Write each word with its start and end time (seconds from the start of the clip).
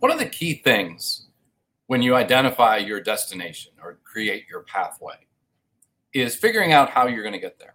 One 0.00 0.10
of 0.10 0.18
the 0.18 0.26
key 0.26 0.54
things 0.54 1.28
when 1.86 2.00
you 2.00 2.14
identify 2.14 2.78
your 2.78 3.02
destination 3.02 3.72
or 3.82 4.00
create 4.02 4.46
your 4.48 4.62
pathway 4.62 5.26
is 6.14 6.34
figuring 6.34 6.72
out 6.72 6.88
how 6.88 7.06
you're 7.06 7.22
going 7.22 7.34
to 7.34 7.38
get 7.38 7.58
there. 7.58 7.74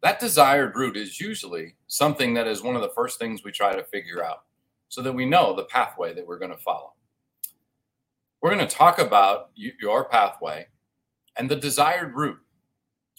That 0.00 0.20
desired 0.20 0.76
route 0.76 0.96
is 0.96 1.20
usually 1.20 1.74
something 1.88 2.34
that 2.34 2.46
is 2.46 2.62
one 2.62 2.76
of 2.76 2.82
the 2.82 2.92
first 2.94 3.18
things 3.18 3.42
we 3.42 3.50
try 3.50 3.74
to 3.74 3.82
figure 3.82 4.24
out 4.24 4.44
so 4.88 5.02
that 5.02 5.12
we 5.12 5.26
know 5.26 5.56
the 5.56 5.64
pathway 5.64 6.14
that 6.14 6.24
we're 6.24 6.38
going 6.38 6.52
to 6.52 6.56
follow. 6.56 6.92
We're 8.40 8.54
going 8.54 8.66
to 8.66 8.76
talk 8.76 9.00
about 9.00 9.50
your 9.56 10.08
pathway 10.08 10.68
and 11.36 11.50
the 11.50 11.56
desired 11.56 12.14
route 12.14 12.38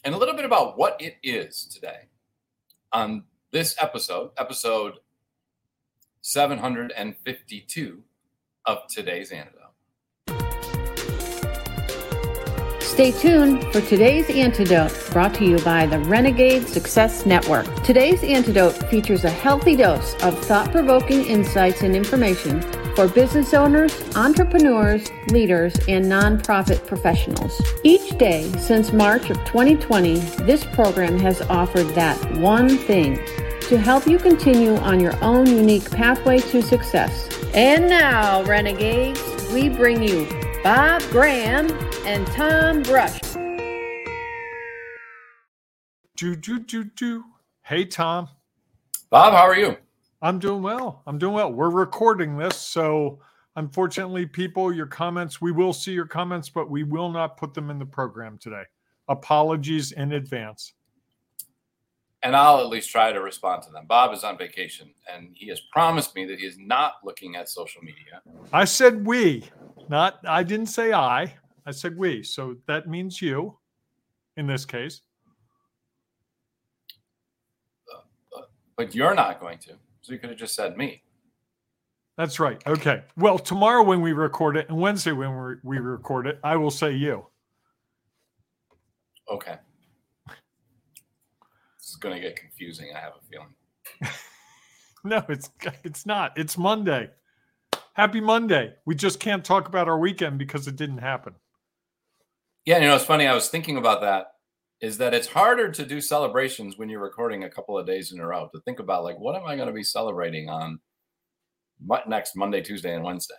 and 0.05 0.15
a 0.15 0.17
little 0.17 0.35
bit 0.35 0.45
about 0.45 0.77
what 0.77 1.01
it 1.01 1.17
is 1.21 1.65
today 1.65 2.07
on 2.93 3.25
this 3.51 3.75
episode, 3.81 4.31
episode 4.37 4.93
752 6.21 8.03
of 8.65 8.77
today's 8.89 9.31
antidote. 9.31 9.55
Stay 12.99 13.11
tuned 13.13 13.63
for 13.71 13.79
today's 13.79 14.29
antidote 14.29 14.91
brought 15.11 15.33
to 15.35 15.45
you 15.45 15.57
by 15.59 15.85
the 15.85 15.99
Renegade 15.99 16.67
Success 16.67 17.25
Network. 17.25 17.65
Today's 17.83 18.21
antidote 18.23 18.73
features 18.89 19.23
a 19.23 19.29
healthy 19.29 19.77
dose 19.77 20.21
of 20.21 20.37
thought 20.43 20.69
provoking 20.71 21.23
insights 21.23 21.81
and 21.83 21.95
information 21.95 22.61
for 22.97 23.07
business 23.07 23.53
owners, 23.53 23.95
entrepreneurs, 24.17 25.09
leaders, 25.31 25.73
and 25.87 26.03
nonprofit 26.03 26.85
professionals. 26.85 27.61
Each 27.85 28.17
day 28.17 28.51
since 28.57 28.91
March 28.91 29.29
of 29.29 29.37
2020, 29.45 30.19
this 30.43 30.65
program 30.65 31.17
has 31.19 31.41
offered 31.43 31.87
that 31.95 32.17
one 32.35 32.67
thing 32.67 33.17
to 33.69 33.77
help 33.77 34.07
you 34.07 34.17
continue 34.17 34.75
on 34.77 34.99
your 34.99 35.15
own 35.23 35.45
unique 35.45 35.91
pathway 35.91 36.39
to 36.39 36.59
success. 36.59 37.29
And 37.53 37.87
now, 37.87 38.43
Renegades, 38.45 39.21
we 39.53 39.69
bring 39.69 40.01
you 40.01 40.27
Bob 40.63 41.03
Graham 41.11 41.69
and 42.03 42.25
Tom 42.25 42.81
Bruce. 42.81 43.19
Do, 46.17 46.35
do, 46.35 46.59
do, 46.59 46.83
do. 46.83 47.23
Hey, 47.61 47.85
Tom. 47.85 48.29
Bob, 49.11 49.33
how 49.33 49.43
are 49.43 49.55
you? 49.55 49.77
I'm 50.19 50.39
doing 50.39 50.63
well. 50.63 51.03
I'm 51.05 51.19
doing 51.19 51.35
well. 51.35 51.53
We're 51.53 51.69
recording 51.69 52.39
this. 52.39 52.57
So, 52.57 53.19
unfortunately, 53.55 54.25
people, 54.25 54.73
your 54.73 54.87
comments, 54.87 55.39
we 55.41 55.51
will 55.51 55.73
see 55.73 55.91
your 55.91 56.07
comments, 56.07 56.49
but 56.49 56.71
we 56.71 56.83
will 56.83 57.11
not 57.11 57.37
put 57.37 57.53
them 57.53 57.69
in 57.69 57.77
the 57.77 57.85
program 57.85 58.39
today. 58.39 58.63
Apologies 59.07 59.91
in 59.91 60.13
advance 60.13 60.73
and 62.23 62.35
I'll 62.35 62.59
at 62.59 62.67
least 62.67 62.89
try 62.89 63.11
to 63.11 63.21
respond 63.21 63.63
to 63.63 63.71
them. 63.71 63.85
Bob 63.87 64.13
is 64.13 64.23
on 64.23 64.37
vacation 64.37 64.89
and 65.11 65.29
he 65.33 65.47
has 65.49 65.61
promised 65.71 66.15
me 66.15 66.25
that 66.25 66.39
he 66.39 66.45
is 66.45 66.57
not 66.57 66.95
looking 67.03 67.35
at 67.35 67.49
social 67.49 67.81
media. 67.81 68.21
I 68.51 68.65
said 68.65 69.05
we, 69.05 69.45
not 69.87 70.19
I 70.27 70.43
didn't 70.43 70.67
say 70.67 70.93
I. 70.93 71.33
I 71.65 71.71
said 71.71 71.97
we. 71.97 72.23
So 72.23 72.55
that 72.67 72.87
means 72.87 73.21
you 73.21 73.57
in 74.37 74.47
this 74.47 74.65
case. 74.65 75.01
Uh, 78.35 78.41
but 78.75 78.93
you're 78.93 79.15
not 79.15 79.39
going 79.39 79.59
to. 79.59 79.73
So 80.01 80.13
you 80.13 80.19
could 80.19 80.29
have 80.29 80.39
just 80.39 80.55
said 80.55 80.77
me. 80.77 81.03
That's 82.17 82.37
right. 82.37 82.61
Okay. 82.67 83.03
Well, 83.15 83.39
tomorrow 83.39 83.81
when 83.81 84.01
we 84.01 84.11
record 84.11 84.57
it 84.57 84.67
and 84.67 84.77
Wednesday 84.77 85.13
when 85.13 85.57
we 85.63 85.77
record 85.77 86.27
it, 86.27 86.37
I 86.43 86.57
will 86.57 86.71
say 86.71 86.91
you. 86.91 87.25
Okay 89.31 89.55
is 91.89 91.95
going 91.95 92.15
to 92.15 92.21
get 92.21 92.35
confusing. 92.35 92.89
I 92.95 92.99
have 92.99 93.13
a 93.13 93.25
feeling. 93.29 93.53
no, 95.03 95.23
it's 95.29 95.49
it's 95.83 96.05
not. 96.05 96.37
It's 96.37 96.57
Monday. 96.57 97.09
Happy 97.93 98.21
Monday. 98.21 98.73
We 98.85 98.95
just 98.95 99.19
can't 99.19 99.43
talk 99.43 99.67
about 99.67 99.87
our 99.87 99.99
weekend 99.99 100.37
because 100.37 100.67
it 100.67 100.75
didn't 100.75 100.99
happen. 100.99 101.33
Yeah, 102.65 102.79
you 102.79 102.87
know, 102.87 102.95
it's 102.95 103.05
funny. 103.05 103.27
I 103.27 103.33
was 103.33 103.49
thinking 103.49 103.77
about 103.77 104.01
that. 104.01 104.27
Is 104.81 104.97
that 104.99 105.13
it's 105.13 105.27
harder 105.27 105.69
to 105.71 105.85
do 105.85 105.99
celebrations 105.99 106.77
when 106.77 106.87
you're 106.87 107.01
recording 107.01 107.43
a 107.43 107.49
couple 107.49 107.77
of 107.77 107.85
days 107.85 108.13
in 108.13 108.19
a 108.21 108.25
row 108.25 108.49
to 108.53 108.61
think 108.61 108.79
about 108.79 109.03
like 109.03 109.19
what 109.19 109.35
am 109.35 109.43
I 109.45 109.57
going 109.57 109.67
to 109.67 109.73
be 109.73 109.83
celebrating 109.83 110.47
on 110.47 110.79
next 112.07 112.35
Monday, 112.35 112.61
Tuesday, 112.61 112.95
and 112.95 113.03
Wednesday. 113.03 113.35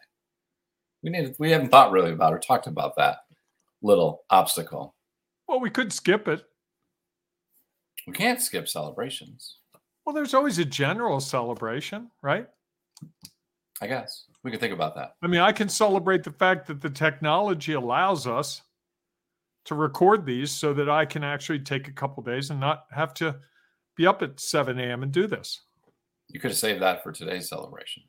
We 1.03 1.11
need 1.11 1.35
we 1.39 1.51
haven't 1.51 1.71
thought 1.71 1.93
really 1.93 2.13
about 2.13 2.35
or 2.35 2.39
talked 2.39 2.67
about 2.67 2.97
that 2.97 3.19
little 3.83 4.25
obstacle. 4.29 4.95
Well, 5.49 5.61
we 5.61 5.71
could 5.71 5.93
skip 5.93 6.29
it. 6.29 6.45
We 8.07 8.13
can't 8.13 8.41
skip 8.41 8.69
celebrations. 8.69 9.57
Well, 10.05 10.15
there's 10.15 10.35
always 10.35 10.59
a 10.59 10.65
general 10.65 11.21
celebration, 11.21 12.11
right? 12.23 12.49
I 13.81 13.87
guess 13.87 14.25
we 14.43 14.51
could 14.51 14.61
think 14.61 14.73
about 14.73 14.95
that. 14.97 15.15
I 15.23 15.27
mean, 15.27 15.41
I 15.41 15.53
can 15.53 15.69
celebrate 15.69 16.23
the 16.23 16.33
fact 16.33 16.67
that 16.67 16.81
the 16.81 16.91
technology 16.91 17.75
allows 17.75 18.27
us 18.27 18.63
to 19.67 19.75
record 19.75 20.25
these 20.25 20.51
so 20.51 20.73
that 20.75 20.89
I 20.89 21.05
can 21.05 21.23
actually 21.23 21.61
take 21.61 21.89
a 21.89 21.93
couple 21.93 22.23
days 22.23 22.51
and 22.51 22.59
not 22.59 22.87
have 22.91 23.15
to 23.15 23.37
be 23.97 24.07
up 24.07 24.23
at 24.23 24.41
7 24.41 24.79
a.m. 24.79 25.03
and 25.03 25.13
do 25.13 25.27
this. 25.27 25.61
You 26.29 26.41
could 26.41 26.51
have 26.51 26.59
saved 26.59 26.81
that 26.83 27.03
for 27.03 27.13
today's 27.13 27.49
celebration. 27.49 28.03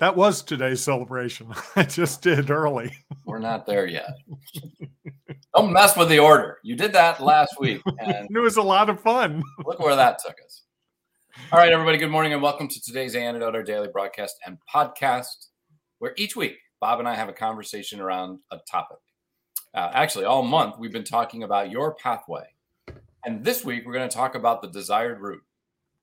That 0.00 0.16
was 0.16 0.40
today's 0.40 0.82
celebration. 0.82 1.52
I 1.76 1.82
just 1.82 2.22
did 2.22 2.50
early. 2.50 2.96
We're 3.26 3.38
not 3.38 3.66
there 3.66 3.86
yet. 3.86 4.16
Don't 5.54 5.74
mess 5.74 5.94
with 5.94 6.08
the 6.08 6.18
order. 6.18 6.56
You 6.62 6.74
did 6.74 6.94
that 6.94 7.20
last 7.20 7.60
week. 7.60 7.82
And 7.98 8.26
it 8.34 8.38
was 8.38 8.56
a 8.56 8.62
lot 8.62 8.88
of 8.88 8.98
fun. 8.98 9.42
look 9.66 9.78
where 9.78 9.96
that 9.96 10.18
took 10.18 10.36
us. 10.42 10.62
All 11.52 11.58
right, 11.58 11.70
everybody, 11.70 11.98
good 11.98 12.10
morning 12.10 12.32
and 12.32 12.40
welcome 12.40 12.66
to 12.66 12.80
today's 12.80 13.14
Antidote, 13.14 13.54
our 13.54 13.62
daily 13.62 13.88
broadcast 13.92 14.36
and 14.46 14.56
podcast, 14.74 15.48
where 15.98 16.14
each 16.16 16.34
week 16.34 16.56
Bob 16.80 16.98
and 16.98 17.06
I 17.06 17.14
have 17.14 17.28
a 17.28 17.34
conversation 17.34 18.00
around 18.00 18.38
a 18.50 18.56
topic. 18.70 19.00
Uh, 19.74 19.90
actually, 19.92 20.24
all 20.24 20.42
month 20.42 20.76
we've 20.78 20.92
been 20.92 21.04
talking 21.04 21.42
about 21.42 21.70
your 21.70 21.94
pathway. 21.96 22.46
And 23.26 23.44
this 23.44 23.66
week 23.66 23.84
we're 23.84 23.92
going 23.92 24.08
to 24.08 24.16
talk 24.16 24.34
about 24.34 24.62
the 24.62 24.68
desired 24.68 25.20
route. 25.20 25.42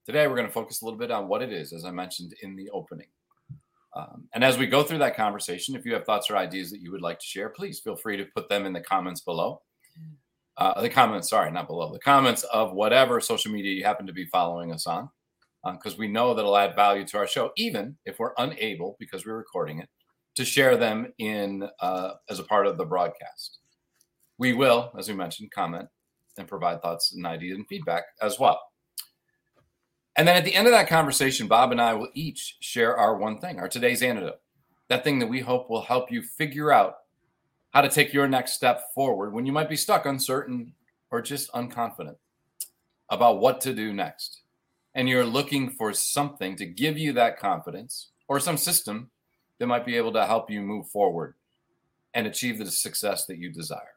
Today 0.06 0.28
we're 0.28 0.36
going 0.36 0.46
to 0.46 0.52
focus 0.52 0.82
a 0.82 0.84
little 0.84 1.00
bit 1.00 1.10
on 1.10 1.26
what 1.26 1.42
it 1.42 1.52
is, 1.52 1.72
as 1.72 1.84
I 1.84 1.90
mentioned 1.90 2.34
in 2.44 2.54
the 2.54 2.70
opening. 2.70 3.08
Um, 3.98 4.28
and 4.32 4.44
as 4.44 4.56
we 4.56 4.66
go 4.68 4.84
through 4.84 4.98
that 4.98 5.16
conversation, 5.16 5.74
if 5.74 5.84
you 5.84 5.92
have 5.94 6.04
thoughts 6.04 6.30
or 6.30 6.36
ideas 6.36 6.70
that 6.70 6.80
you 6.80 6.92
would 6.92 7.02
like 7.02 7.18
to 7.18 7.26
share, 7.26 7.48
please 7.48 7.80
feel 7.80 7.96
free 7.96 8.16
to 8.16 8.26
put 8.26 8.48
them 8.48 8.64
in 8.64 8.72
the 8.72 8.80
comments 8.80 9.22
below. 9.22 9.60
Uh, 10.56 10.80
the 10.80 10.88
comments, 10.88 11.28
sorry, 11.28 11.50
not 11.50 11.66
below, 11.66 11.92
the 11.92 11.98
comments 11.98 12.44
of 12.44 12.72
whatever 12.72 13.20
social 13.20 13.50
media 13.50 13.72
you 13.72 13.84
happen 13.84 14.06
to 14.06 14.12
be 14.12 14.26
following 14.26 14.72
us 14.72 14.86
on, 14.86 15.08
because 15.72 15.94
uh, 15.94 15.98
we 15.98 16.06
know 16.06 16.32
that 16.32 16.42
it'll 16.42 16.56
add 16.56 16.76
value 16.76 17.04
to 17.06 17.18
our 17.18 17.26
show, 17.26 17.50
even 17.56 17.96
if 18.04 18.18
we're 18.18 18.32
unable, 18.38 18.96
because 19.00 19.26
we're 19.26 19.36
recording 19.36 19.80
it, 19.80 19.88
to 20.36 20.44
share 20.44 20.76
them 20.76 21.12
in 21.18 21.68
uh, 21.80 22.12
as 22.30 22.38
a 22.38 22.44
part 22.44 22.66
of 22.66 22.78
the 22.78 22.84
broadcast. 22.84 23.58
We 24.38 24.52
will, 24.52 24.92
as 24.96 25.08
we 25.08 25.14
mentioned, 25.14 25.50
comment 25.50 25.88
and 26.36 26.46
provide 26.46 26.82
thoughts 26.82 27.12
and 27.14 27.26
ideas 27.26 27.56
and 27.56 27.66
feedback 27.66 28.04
as 28.22 28.38
well. 28.38 28.60
And 30.18 30.26
then 30.26 30.36
at 30.36 30.44
the 30.44 30.54
end 30.54 30.66
of 30.66 30.72
that 30.72 30.88
conversation, 30.88 31.46
Bob 31.46 31.70
and 31.70 31.80
I 31.80 31.94
will 31.94 32.08
each 32.12 32.56
share 32.58 32.96
our 32.96 33.16
one 33.16 33.38
thing, 33.38 33.60
our 33.60 33.68
today's 33.68 34.02
antidote, 34.02 34.40
that 34.88 35.04
thing 35.04 35.20
that 35.20 35.28
we 35.28 35.38
hope 35.38 35.70
will 35.70 35.82
help 35.82 36.10
you 36.10 36.22
figure 36.22 36.72
out 36.72 36.96
how 37.70 37.82
to 37.82 37.88
take 37.88 38.12
your 38.12 38.26
next 38.26 38.54
step 38.54 38.92
forward 38.96 39.32
when 39.32 39.46
you 39.46 39.52
might 39.52 39.68
be 39.68 39.76
stuck, 39.76 40.06
uncertain, 40.06 40.72
or 41.12 41.22
just 41.22 41.52
unconfident 41.52 42.16
about 43.10 43.38
what 43.38 43.60
to 43.60 43.72
do 43.72 43.92
next. 43.92 44.42
And 44.92 45.08
you're 45.08 45.24
looking 45.24 45.70
for 45.70 45.92
something 45.92 46.56
to 46.56 46.66
give 46.66 46.98
you 46.98 47.12
that 47.12 47.38
confidence 47.38 48.10
or 48.26 48.40
some 48.40 48.56
system 48.56 49.10
that 49.60 49.68
might 49.68 49.86
be 49.86 49.96
able 49.96 50.12
to 50.14 50.26
help 50.26 50.50
you 50.50 50.62
move 50.62 50.88
forward 50.88 51.34
and 52.12 52.26
achieve 52.26 52.58
the 52.58 52.68
success 52.68 53.24
that 53.26 53.38
you 53.38 53.52
desire. 53.52 53.94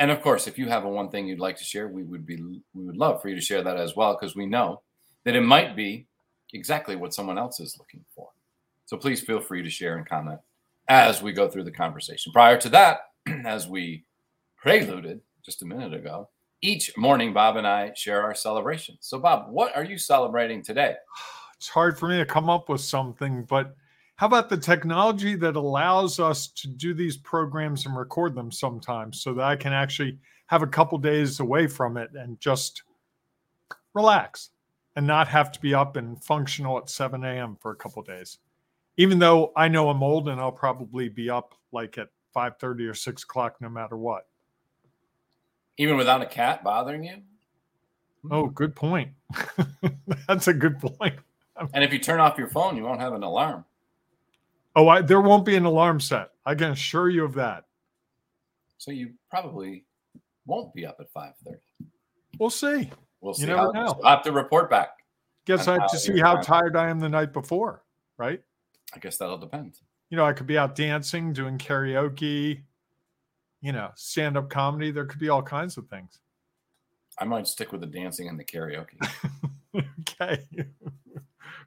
And 0.00 0.10
of 0.10 0.20
course, 0.20 0.48
if 0.48 0.58
you 0.58 0.68
have 0.68 0.84
a 0.84 0.88
one 0.88 1.10
thing 1.10 1.28
you'd 1.28 1.38
like 1.38 1.58
to 1.58 1.64
share, 1.64 1.86
we 1.86 2.02
would 2.02 2.26
be 2.26 2.60
we 2.74 2.84
would 2.84 2.96
love 2.96 3.22
for 3.22 3.28
you 3.28 3.36
to 3.36 3.40
share 3.40 3.62
that 3.62 3.76
as 3.76 3.94
well 3.94 4.18
because 4.18 4.34
we 4.34 4.46
know 4.46 4.82
that 5.28 5.36
it 5.36 5.42
might 5.42 5.76
be 5.76 6.06
exactly 6.54 6.96
what 6.96 7.12
someone 7.12 7.36
else 7.36 7.60
is 7.60 7.76
looking 7.78 8.02
for. 8.14 8.30
So 8.86 8.96
please 8.96 9.20
feel 9.20 9.42
free 9.42 9.62
to 9.62 9.68
share 9.68 9.98
and 9.98 10.08
comment 10.08 10.40
as 10.88 11.20
we 11.20 11.34
go 11.34 11.50
through 11.50 11.64
the 11.64 11.70
conversation. 11.70 12.32
Prior 12.32 12.56
to 12.56 12.70
that, 12.70 13.00
as 13.44 13.68
we 13.68 14.06
preluded 14.56 15.20
just 15.44 15.60
a 15.60 15.66
minute 15.66 15.92
ago, 15.92 16.30
each 16.62 16.96
morning 16.96 17.34
Bob 17.34 17.56
and 17.56 17.66
I 17.66 17.92
share 17.94 18.22
our 18.22 18.34
celebrations. 18.34 19.00
So, 19.02 19.18
Bob, 19.18 19.50
what 19.50 19.76
are 19.76 19.84
you 19.84 19.98
celebrating 19.98 20.62
today? 20.62 20.94
It's 21.58 21.68
hard 21.68 21.98
for 21.98 22.08
me 22.08 22.16
to 22.18 22.24
come 22.24 22.48
up 22.48 22.68
with 22.68 22.80
something, 22.80 23.42
but 23.42 23.74
how 24.14 24.28
about 24.28 24.48
the 24.48 24.56
technology 24.56 25.34
that 25.34 25.56
allows 25.56 26.20
us 26.20 26.46
to 26.52 26.68
do 26.68 26.94
these 26.94 27.16
programs 27.16 27.84
and 27.84 27.96
record 27.96 28.36
them 28.36 28.52
sometimes 28.52 29.20
so 29.20 29.34
that 29.34 29.42
I 29.42 29.56
can 29.56 29.72
actually 29.72 30.18
have 30.46 30.62
a 30.62 30.68
couple 30.68 30.98
days 30.98 31.40
away 31.40 31.66
from 31.66 31.96
it 31.96 32.10
and 32.14 32.38
just 32.40 32.84
relax? 33.92 34.50
And 34.98 35.06
not 35.06 35.28
have 35.28 35.52
to 35.52 35.60
be 35.60 35.72
up 35.72 35.94
and 35.94 36.20
functional 36.24 36.76
at 36.76 36.90
7 36.90 37.22
a.m. 37.22 37.56
for 37.60 37.70
a 37.70 37.76
couple 37.76 38.02
days. 38.02 38.38
Even 38.96 39.20
though 39.20 39.52
I 39.54 39.68
know 39.68 39.90
I'm 39.90 40.02
old 40.02 40.28
and 40.28 40.40
I'll 40.40 40.50
probably 40.50 41.08
be 41.08 41.30
up 41.30 41.54
like 41.70 41.98
at 41.98 42.08
5:30 42.34 42.90
or 42.90 42.94
6 42.94 43.22
o'clock 43.22 43.60
no 43.60 43.68
matter 43.68 43.96
what. 43.96 44.26
Even 45.76 45.96
without 45.96 46.20
a 46.20 46.26
cat 46.26 46.64
bothering 46.64 47.04
you? 47.04 47.18
Oh, 48.28 48.48
good 48.48 48.74
point. 48.74 49.10
That's 50.26 50.48
a 50.48 50.52
good 50.52 50.80
point. 50.80 51.14
and 51.72 51.84
if 51.84 51.92
you 51.92 52.00
turn 52.00 52.18
off 52.18 52.36
your 52.36 52.48
phone, 52.48 52.76
you 52.76 52.82
won't 52.82 53.00
have 53.00 53.12
an 53.12 53.22
alarm. 53.22 53.64
Oh, 54.74 54.88
I, 54.88 55.00
there 55.02 55.20
won't 55.20 55.44
be 55.44 55.54
an 55.54 55.64
alarm 55.64 56.00
set. 56.00 56.30
I 56.44 56.56
can 56.56 56.72
assure 56.72 57.08
you 57.08 57.24
of 57.24 57.34
that. 57.34 57.66
So 58.78 58.90
you 58.90 59.12
probably 59.30 59.84
won't 60.44 60.74
be 60.74 60.84
up 60.84 60.96
at 60.98 61.08
five 61.12 61.34
thirty. 61.44 61.60
We'll 62.40 62.50
see. 62.50 62.90
We'll 63.20 63.34
see. 63.34 63.42
You 63.42 63.48
never 63.48 63.72
how, 63.72 63.72
know. 63.72 64.00
I'll 64.04 64.16
have 64.16 64.24
to 64.24 64.32
report 64.32 64.70
back. 64.70 64.90
Guess 65.46 65.66
I 65.66 65.74
have 65.74 65.90
to 65.90 65.98
see 65.98 66.18
how 66.18 66.36
tired 66.36 66.76
I 66.76 66.88
am 66.88 67.00
the 67.00 67.08
night 67.08 67.32
before, 67.32 67.82
right? 68.18 68.40
I 68.94 68.98
guess 68.98 69.16
that'll 69.16 69.38
depend. 69.38 69.78
You 70.10 70.16
know, 70.16 70.24
I 70.24 70.32
could 70.32 70.46
be 70.46 70.58
out 70.58 70.74
dancing, 70.74 71.32
doing 71.32 71.58
karaoke, 71.58 72.62
you 73.60 73.72
know, 73.72 73.90
stand 73.94 74.36
up 74.36 74.50
comedy. 74.50 74.90
There 74.90 75.06
could 75.06 75.20
be 75.20 75.28
all 75.28 75.42
kinds 75.42 75.76
of 75.76 75.88
things. 75.88 76.18
I 77.18 77.24
might 77.24 77.48
stick 77.48 77.72
with 77.72 77.80
the 77.80 77.86
dancing 77.86 78.28
and 78.28 78.38
the 78.38 78.44
karaoke. 78.44 78.98
okay. 80.00 80.44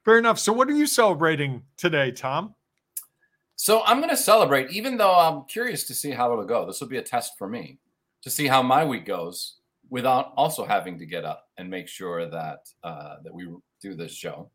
Fair 0.06 0.18
enough. 0.18 0.40
So, 0.40 0.54
what 0.54 0.68
are 0.68 0.76
you 0.76 0.88
celebrating 0.88 1.64
today, 1.78 2.12
Tom? 2.12 2.56
So 3.62 3.84
I'm 3.86 3.98
going 3.98 4.10
to 4.10 4.18
celebrate, 4.18 4.72
even 4.72 4.98
though 4.98 5.16
I'm 5.16 5.44
curious 5.44 5.84
to 5.84 5.94
see 5.94 6.10
how 6.10 6.32
it'll 6.34 6.46
go. 6.46 6.66
This 6.66 6.82
will 6.82 6.88
be 6.88 6.98
a 6.98 7.04
test 7.04 7.38
for 7.38 7.48
me 7.48 7.78
to 8.24 8.32
see 8.32 8.48
how 8.48 8.64
my 8.64 8.84
week 8.84 9.06
goes 9.06 9.58
without 9.92 10.34
also 10.38 10.66
having 10.66 10.98
to 10.98 11.06
get 11.06 11.24
up 11.26 11.46
and 11.58 11.70
make 11.70 11.88
sure 11.88 12.26
that 12.28 12.62
uh, 12.84 13.18
that 13.24 13.34
we 13.34 13.48
do 13.80 13.94
this 13.94 14.14
show. 14.14 14.50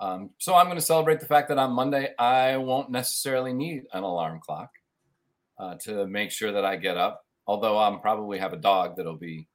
Um, 0.00 0.30
so 0.38 0.54
I'm 0.56 0.66
going 0.66 0.78
to 0.78 0.82
celebrate 0.82 1.20
the 1.20 1.26
fact 1.26 1.48
that 1.50 1.58
on 1.58 1.70
Monday 1.72 2.12
I 2.18 2.56
won't 2.56 2.90
necessarily 2.90 3.52
need 3.52 3.84
an 3.92 4.02
alarm 4.02 4.40
clock 4.40 4.70
uh, 5.60 5.76
to 5.82 6.08
make 6.08 6.32
sure 6.32 6.50
that 6.50 6.64
I 6.64 6.74
get 6.74 6.96
up. 6.96 7.24
Although 7.46 7.78
I'm 7.78 8.00
probably 8.00 8.38
have 8.38 8.52
a 8.52 8.56
dog 8.56 8.96
that'll 8.96 9.16
be 9.16 9.46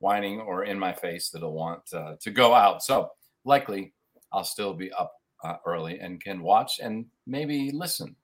whining 0.00 0.40
or 0.40 0.64
in 0.64 0.78
my 0.78 0.92
face 0.92 1.30
that'll 1.30 1.54
want 1.54 1.82
uh, 1.94 2.16
to 2.20 2.30
go 2.30 2.52
out. 2.52 2.82
So 2.82 3.10
likely 3.44 3.94
I'll 4.32 4.44
still 4.44 4.74
be 4.74 4.92
up 4.92 5.12
uh, 5.42 5.56
early 5.64 6.00
and 6.00 6.20
can 6.22 6.42
watch 6.42 6.80
and 6.80 7.06
maybe 7.26 7.70
listen. 7.70 8.14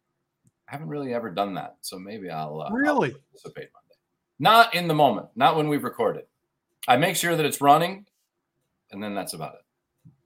I 0.69 0.73
haven't 0.73 0.89
really 0.89 1.15
ever 1.15 1.31
done 1.31 1.55
that, 1.55 1.77
so 1.81 1.99
maybe 1.99 2.29
I'll 2.31 2.61
uh, 2.61 2.65
I'll 2.65 2.73
Really? 2.73 3.11
participate 3.11 3.71
Monday. 3.75 3.97
Not 4.39 4.75
in 4.75 4.89
the 4.89 4.95
moment, 4.95 5.29
not 5.35 5.57
when 5.57 5.69
we've 5.69 5.85
recorded. 5.85 6.25
I 6.89 6.97
make 6.97 7.17
sure 7.17 7.37
that 7.37 7.45
it's 7.47 7.61
running, 7.61 8.07
and 8.91 9.03
then 9.03 9.15
that's 9.15 9.35
about 9.35 9.55
it. 9.55 9.61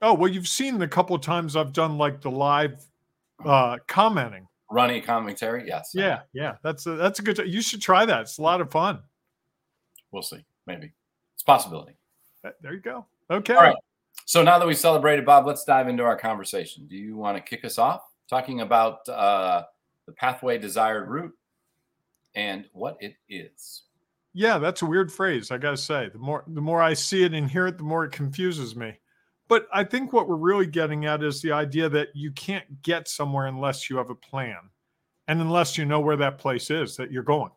Oh, 0.02 0.14
well, 0.14 0.30
you've 0.30 0.48
seen 0.48 0.78
the 0.78 0.86
couple 0.88 1.16
of 1.16 1.22
times 1.22 1.56
I've 1.56 1.72
done 1.72 1.98
like 1.98 2.20
the 2.20 2.30
live 2.30 2.84
uh 3.44 3.78
commenting. 3.86 4.46
Running 4.70 5.02
commentary, 5.02 5.66
yes. 5.66 5.90
Yeah, 5.94 6.20
yeah. 6.32 6.54
That's 6.62 6.86
a, 6.86 6.92
that's 6.92 7.18
a 7.18 7.22
good 7.22 7.38
you 7.46 7.60
should 7.60 7.82
try 7.82 8.06
that. 8.06 8.22
It's 8.22 8.38
a 8.38 8.42
lot 8.42 8.60
of 8.60 8.70
fun. 8.70 9.00
we'll 10.10 10.22
see. 10.22 10.44
Maybe 10.66 10.92
it's 11.34 11.42
a 11.42 11.46
possibility. 11.46 11.92
There 12.60 12.72
you 12.74 12.80
go. 12.80 13.06
Okay. 13.30 13.54
All 13.54 13.62
right. 13.62 13.76
So 14.26 14.42
now 14.42 14.58
that 14.58 14.66
we 14.66 14.74
celebrated, 14.74 15.26
Bob, 15.26 15.46
let's 15.46 15.64
dive 15.64 15.88
into 15.88 16.02
our 16.02 16.16
conversation. 16.16 16.86
Do 16.86 16.96
you 16.96 17.16
want 17.16 17.36
to 17.36 17.42
kick 17.42 17.64
us 17.64 17.78
off 17.78 18.02
talking 18.28 18.60
about 18.60 19.06
uh, 19.08 19.64
the 20.06 20.12
pathway 20.12 20.58
desired 20.58 21.08
route 21.08 21.32
and 22.34 22.66
what 22.72 22.96
it 23.00 23.16
is? 23.28 23.82
Yeah, 24.34 24.58
that's 24.58 24.82
a 24.82 24.86
weird 24.86 25.12
phrase. 25.12 25.50
I 25.52 25.58
gotta 25.58 25.76
say, 25.76 26.10
the 26.12 26.18
more 26.18 26.44
the 26.46 26.60
more 26.60 26.82
I 26.82 26.92
see 26.94 27.22
it 27.22 27.32
and 27.32 27.48
hear 27.48 27.68
it, 27.68 27.78
the 27.78 27.84
more 27.84 28.04
it 28.04 28.12
confuses 28.12 28.74
me. 28.74 28.98
But 29.46 29.68
I 29.72 29.84
think 29.84 30.12
what 30.12 30.28
we're 30.28 30.36
really 30.36 30.66
getting 30.66 31.06
at 31.06 31.22
is 31.22 31.40
the 31.40 31.52
idea 31.52 31.88
that 31.90 32.08
you 32.14 32.32
can't 32.32 32.82
get 32.82 33.06
somewhere 33.08 33.46
unless 33.46 33.88
you 33.88 33.96
have 33.96 34.10
a 34.10 34.14
plan, 34.14 34.58
and 35.28 35.40
unless 35.40 35.78
you 35.78 35.84
know 35.84 36.00
where 36.00 36.16
that 36.16 36.38
place 36.38 36.70
is 36.70 36.96
that 36.96 37.12
you're 37.12 37.22
going. 37.22 37.52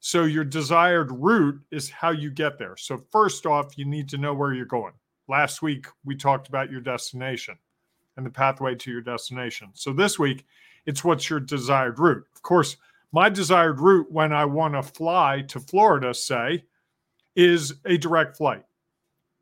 So 0.00 0.24
your 0.24 0.44
desired 0.44 1.10
route 1.10 1.58
is 1.70 1.88
how 1.88 2.10
you 2.10 2.30
get 2.30 2.58
there. 2.58 2.76
So 2.76 2.98
first 3.10 3.46
off, 3.46 3.78
you 3.78 3.86
need 3.86 4.06
to 4.10 4.18
know 4.18 4.34
where 4.34 4.52
you're 4.52 4.66
going. 4.66 4.92
Last 5.28 5.62
week 5.62 5.86
we 6.04 6.14
talked 6.14 6.48
about 6.48 6.70
your 6.70 6.82
destination 6.82 7.56
and 8.18 8.26
the 8.26 8.30
pathway 8.30 8.74
to 8.74 8.90
your 8.90 9.00
destination. 9.00 9.70
So 9.72 9.94
this 9.94 10.18
week, 10.18 10.44
it's 10.84 11.02
what's 11.02 11.30
your 11.30 11.40
desired 11.40 11.98
route. 11.98 12.26
Of 12.36 12.42
course, 12.42 12.76
my 13.14 13.28
desired 13.28 13.78
route 13.80 14.10
when 14.10 14.32
I 14.32 14.44
want 14.44 14.74
to 14.74 14.82
fly 14.82 15.42
to 15.42 15.60
Florida, 15.60 16.12
say, 16.12 16.64
is 17.36 17.74
a 17.84 17.96
direct 17.96 18.36
flight. 18.36 18.64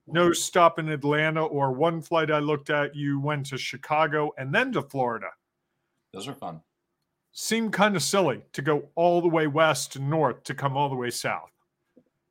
No 0.06 0.34
stop 0.34 0.78
in 0.78 0.90
Atlanta 0.90 1.42
or 1.42 1.72
one 1.72 2.02
flight 2.02 2.30
I 2.30 2.40
looked 2.40 2.68
at, 2.68 2.94
you 2.94 3.18
went 3.18 3.46
to 3.46 3.56
Chicago 3.56 4.30
and 4.36 4.54
then 4.54 4.72
to 4.72 4.82
Florida. 4.82 5.28
Those 6.12 6.28
are 6.28 6.34
fun. 6.34 6.60
Seemed 7.32 7.72
kind 7.72 7.96
of 7.96 8.02
silly 8.02 8.42
to 8.52 8.60
go 8.60 8.90
all 8.94 9.22
the 9.22 9.28
way 9.28 9.46
west 9.46 9.96
and 9.96 10.10
north 10.10 10.44
to 10.44 10.54
come 10.54 10.76
all 10.76 10.90
the 10.90 10.94
way 10.94 11.08
south. 11.08 11.50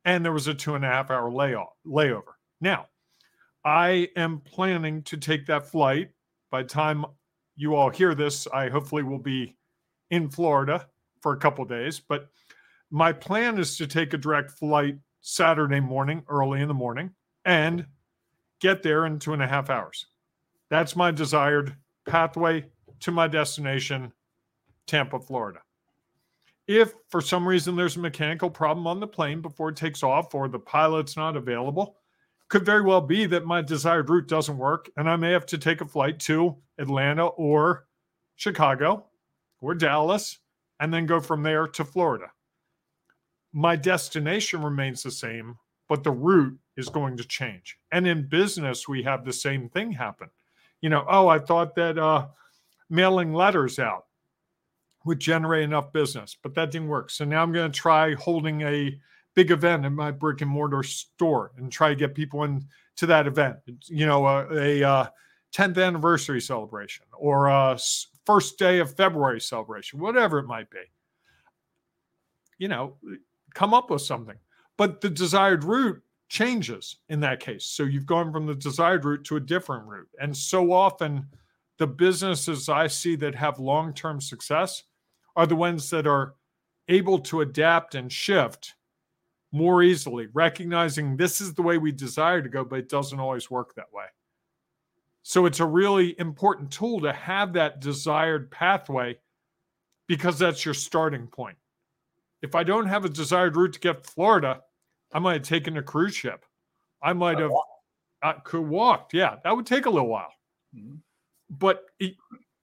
And 0.04 0.24
there 0.24 0.32
was 0.32 0.46
a 0.46 0.54
two 0.54 0.76
and 0.76 0.84
a 0.84 0.88
half 0.88 1.10
hour 1.10 1.28
layoff, 1.28 1.72
layover. 1.84 2.34
Now, 2.60 2.86
I 3.64 4.10
am 4.14 4.38
planning 4.38 5.02
to 5.02 5.16
take 5.16 5.46
that 5.46 5.66
flight. 5.68 6.12
By 6.52 6.62
the 6.62 6.68
time 6.68 7.04
you 7.56 7.74
all 7.74 7.90
hear 7.90 8.14
this, 8.14 8.46
I 8.46 8.68
hopefully 8.68 9.02
will 9.02 9.18
be 9.18 9.56
in 10.10 10.28
Florida 10.28 10.86
for 11.22 11.32
a 11.32 11.38
couple 11.38 11.64
days. 11.64 12.00
But 12.00 12.28
my 12.90 13.12
plan 13.12 13.58
is 13.58 13.76
to 13.78 13.86
take 13.86 14.12
a 14.12 14.18
direct 14.18 14.50
flight 14.50 14.96
Saturday 15.22 15.80
morning, 15.80 16.22
early 16.28 16.60
in 16.60 16.68
the 16.68 16.74
morning, 16.74 17.10
and 17.44 17.86
get 18.60 18.82
there 18.82 19.06
in 19.06 19.18
two 19.18 19.32
and 19.32 19.42
a 19.42 19.46
half 19.46 19.70
hours. 19.70 20.06
That's 20.68 20.96
my 20.96 21.10
desired 21.10 21.76
pathway 22.06 22.66
to 23.00 23.10
my 23.10 23.28
destination, 23.28 24.12
Tampa, 24.86 25.20
Florida. 25.20 25.60
If 26.66 26.94
for 27.08 27.20
some 27.20 27.46
reason 27.46 27.76
there's 27.76 27.96
a 27.96 28.00
mechanical 28.00 28.50
problem 28.50 28.86
on 28.86 29.00
the 29.00 29.06
plane 29.06 29.40
before 29.40 29.70
it 29.70 29.76
takes 29.76 30.02
off 30.02 30.34
or 30.34 30.48
the 30.48 30.58
pilot's 30.58 31.16
not 31.16 31.36
available, 31.36 31.96
could 32.48 32.64
very 32.64 32.82
well 32.82 33.00
be 33.00 33.26
that 33.26 33.46
my 33.46 33.62
desired 33.62 34.10
route 34.10 34.28
doesn't 34.28 34.58
work 34.58 34.90
and 34.96 35.08
I 35.08 35.16
may 35.16 35.32
have 35.32 35.46
to 35.46 35.58
take 35.58 35.80
a 35.80 35.86
flight 35.86 36.18
to 36.20 36.56
Atlanta 36.78 37.26
or 37.26 37.86
Chicago 38.36 39.06
or 39.60 39.74
Dallas 39.74 40.38
and 40.82 40.92
then 40.92 41.06
go 41.06 41.20
from 41.20 41.44
there 41.44 41.68
to 41.68 41.84
Florida. 41.84 42.26
My 43.52 43.76
destination 43.76 44.62
remains 44.62 45.04
the 45.04 45.12
same, 45.12 45.56
but 45.88 46.02
the 46.02 46.10
route 46.10 46.58
is 46.76 46.88
going 46.88 47.16
to 47.18 47.24
change. 47.24 47.78
And 47.92 48.04
in 48.04 48.28
business, 48.28 48.88
we 48.88 49.00
have 49.04 49.24
the 49.24 49.32
same 49.32 49.68
thing 49.68 49.92
happen. 49.92 50.28
You 50.80 50.90
know, 50.90 51.06
oh, 51.08 51.28
I 51.28 51.38
thought 51.38 51.76
that 51.76 51.98
uh, 51.98 52.26
mailing 52.90 53.32
letters 53.32 53.78
out 53.78 54.06
would 55.04 55.20
generate 55.20 55.62
enough 55.62 55.92
business, 55.92 56.36
but 56.42 56.52
that 56.56 56.72
didn't 56.72 56.88
work. 56.88 57.10
So 57.10 57.24
now 57.24 57.44
I'm 57.44 57.52
going 57.52 57.70
to 57.70 57.78
try 57.78 58.14
holding 58.14 58.62
a 58.62 58.98
big 59.36 59.52
event 59.52 59.86
in 59.86 59.94
my 59.94 60.10
brick 60.10 60.40
and 60.40 60.50
mortar 60.50 60.82
store 60.82 61.52
and 61.58 61.70
try 61.70 61.90
to 61.90 61.94
get 61.94 62.16
people 62.16 62.42
into 62.42 63.06
that 63.06 63.28
event. 63.28 63.58
You 63.86 64.06
know, 64.06 64.26
a, 64.26 64.80
a 64.80 64.82
uh, 64.82 65.06
10th 65.54 65.80
anniversary 65.80 66.40
celebration 66.40 67.06
or 67.12 67.46
a 67.46 67.78
first 68.26 68.58
day 68.58 68.78
of 68.78 68.96
February 68.96 69.40
celebration, 69.40 70.00
whatever 70.00 70.38
it 70.38 70.46
might 70.46 70.70
be. 70.70 70.82
You 72.58 72.68
know, 72.68 72.96
come 73.54 73.74
up 73.74 73.90
with 73.90 74.02
something. 74.02 74.36
But 74.76 75.00
the 75.00 75.10
desired 75.10 75.64
route 75.64 76.00
changes 76.28 76.96
in 77.08 77.20
that 77.20 77.40
case. 77.40 77.66
So 77.66 77.82
you've 77.82 78.06
gone 78.06 78.32
from 78.32 78.46
the 78.46 78.54
desired 78.54 79.04
route 79.04 79.24
to 79.24 79.36
a 79.36 79.40
different 79.40 79.86
route. 79.86 80.08
And 80.20 80.36
so 80.36 80.72
often, 80.72 81.26
the 81.78 81.86
businesses 81.86 82.68
I 82.68 82.86
see 82.86 83.16
that 83.16 83.34
have 83.34 83.58
long 83.58 83.92
term 83.92 84.20
success 84.20 84.84
are 85.36 85.46
the 85.46 85.56
ones 85.56 85.90
that 85.90 86.06
are 86.06 86.34
able 86.88 87.18
to 87.18 87.40
adapt 87.40 87.94
and 87.94 88.10
shift 88.10 88.74
more 89.52 89.82
easily, 89.82 90.28
recognizing 90.32 91.16
this 91.16 91.40
is 91.40 91.54
the 91.54 91.62
way 91.62 91.78
we 91.78 91.92
desire 91.92 92.40
to 92.40 92.48
go, 92.48 92.64
but 92.64 92.78
it 92.78 92.88
doesn't 92.88 93.20
always 93.20 93.50
work 93.50 93.74
that 93.74 93.92
way. 93.92 94.06
So 95.22 95.46
it's 95.46 95.60
a 95.60 95.66
really 95.66 96.18
important 96.18 96.70
tool 96.70 97.00
to 97.00 97.12
have 97.12 97.52
that 97.52 97.80
desired 97.80 98.50
pathway 98.50 99.18
because 100.08 100.38
that's 100.38 100.64
your 100.64 100.74
starting 100.74 101.26
point. 101.26 101.56
If 102.42 102.54
I 102.54 102.64
don't 102.64 102.86
have 102.86 103.04
a 103.04 103.08
desired 103.08 103.56
route 103.56 103.74
to 103.74 103.80
get 103.80 104.02
to 104.02 104.10
Florida, 104.10 104.62
I 105.12 105.20
might 105.20 105.34
have 105.34 105.42
taken 105.42 105.76
a 105.76 105.82
cruise 105.82 106.16
ship. 106.16 106.44
I 107.02 107.12
might 107.12 107.38
have 107.38 107.52
I 108.22 108.32
could 108.44 108.66
walked. 108.66 109.14
Yeah, 109.14 109.36
that 109.44 109.54
would 109.54 109.66
take 109.66 109.86
a 109.86 109.90
little 109.90 110.08
while. 110.08 110.32
Mhm. 110.74 110.98
But 111.50 111.84
it, 111.98 112.14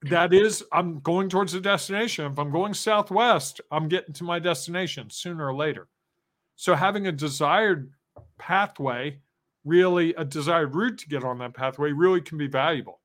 that 0.04 0.34
is, 0.34 0.63
I'm 0.72 1.00
going 1.01 1.30
towards 1.30 1.51
the 1.51 1.60
destination. 1.60 2.32
If 2.32 2.39
I'm 2.39 2.51
going 2.51 2.74
southwest, 2.74 3.62
I'm 3.72 3.88
getting 3.88 4.13
to 4.16 4.24
my 4.24 4.39
destination 4.39 5.10
sooner 5.10 5.48
or 5.48 5.54
later. 5.54 5.88
So 6.56 6.75
having 6.75 7.08
a 7.08 7.12
desired 7.12 7.92
pathway, 8.38 9.20
really 9.66 10.13
a 10.16 10.25
desired 10.25 10.75
route 10.75 10.98
to 11.00 11.10
get 11.10 11.24
on 11.24 11.39
that 11.39 11.54
pathway, 11.54 11.92
really 11.92 12.22
can 12.22 12.38
be 12.38 12.48
valuable. 12.48 13.00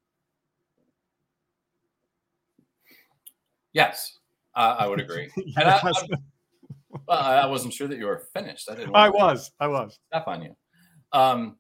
Yes, 3.73 4.19
uh, 4.55 4.77
I 4.79 4.87
would 4.87 5.01
agree. 5.01 5.31
And 5.57 5.69
I, 5.69 5.81
I, 5.83 5.93
well, 7.09 7.19
I 7.19 7.47
wasn't 7.47 7.75
sure 7.75 7.89
that 7.89 7.99
you 7.99 8.07
were 8.07 8.29
finished. 8.33 8.71
I 8.71 8.77
didn't. 8.77 8.95
I 8.95 9.09
was, 9.11 9.51
I 9.59 9.67
was. 9.67 9.99
step 10.13 10.29
on 10.29 10.43
you. 10.43 10.57
Um, 11.13 11.57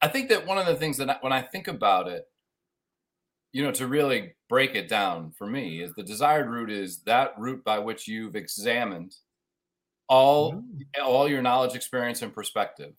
I 0.00 0.08
think 0.08 0.28
that 0.30 0.46
one 0.46 0.58
of 0.58 0.66
the 0.66 0.74
things 0.76 0.96
that 0.96 1.10
I, 1.10 1.16
when 1.20 1.32
I 1.32 1.42
think 1.42 1.68
about 1.68 2.08
it, 2.08 2.24
you 3.52 3.62
know, 3.62 3.72
to 3.72 3.86
really 3.86 4.34
break 4.48 4.74
it 4.74 4.88
down 4.88 5.32
for 5.32 5.46
me 5.46 5.82
is 5.82 5.92
the 5.94 6.02
desired 6.02 6.48
route 6.48 6.70
is 6.70 7.00
that 7.02 7.32
route 7.38 7.64
by 7.64 7.78
which 7.78 8.08
you've 8.08 8.36
examined 8.36 9.14
all 10.08 10.62
all 11.02 11.28
your 11.28 11.42
knowledge, 11.42 11.74
experience, 11.74 12.22
and 12.22 12.32
perspective 12.32 12.94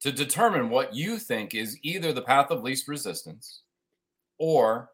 to 0.00 0.12
determine 0.12 0.68
what 0.70 0.94
you 0.94 1.18
think 1.18 1.54
is 1.54 1.78
either 1.82 2.12
the 2.12 2.22
path 2.22 2.50
of 2.50 2.62
least 2.62 2.88
resistance 2.88 3.62
or 4.38 4.90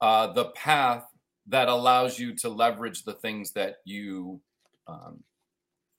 uh, 0.00 0.32
the 0.32 0.46
path 0.46 1.04
that 1.46 1.68
allows 1.68 2.18
you 2.18 2.34
to 2.36 2.48
leverage 2.48 3.04
the 3.04 3.12
things 3.14 3.52
that 3.52 3.76
you 3.84 4.40
um, 4.86 5.22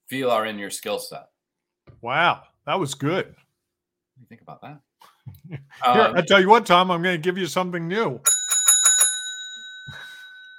feel 0.07 0.29
are 0.29 0.45
in 0.45 0.59
your 0.59 0.69
skill 0.69 0.99
set. 0.99 1.29
Wow, 2.01 2.43
that 2.65 2.79
was 2.79 2.93
good. 2.93 3.25
What 3.25 3.35
do 4.15 4.21
you 4.21 4.27
think 4.27 4.41
about 4.41 4.61
that? 4.61 4.79
Here, 5.49 5.59
um, 5.85 6.15
I 6.15 6.21
tell 6.21 6.39
you 6.39 6.49
what, 6.49 6.65
Tom, 6.65 6.91
I'm 6.91 7.01
going 7.01 7.15
to 7.15 7.21
give 7.21 7.37
you 7.37 7.47
something 7.47 7.87
new. 7.87 8.19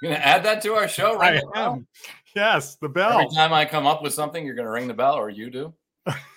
You're 0.01 0.11
going 0.11 0.21
to 0.21 0.27
add 0.27 0.43
that 0.43 0.61
to 0.63 0.73
our 0.73 0.87
show, 0.87 1.17
right? 1.17 1.41
I 1.55 1.65
am. 1.65 1.87
Yes, 2.35 2.75
the 2.75 2.89
bell. 2.89 3.19
Every 3.19 3.33
time 3.33 3.53
I 3.53 3.63
come 3.65 3.87
up 3.87 4.03
with 4.03 4.13
something, 4.13 4.45
you're 4.45 4.55
going 4.55 4.65
to 4.65 4.71
ring 4.71 4.87
the 4.87 4.93
bell, 4.93 5.15
or 5.15 5.29
you 5.29 5.49
do. 5.49 5.73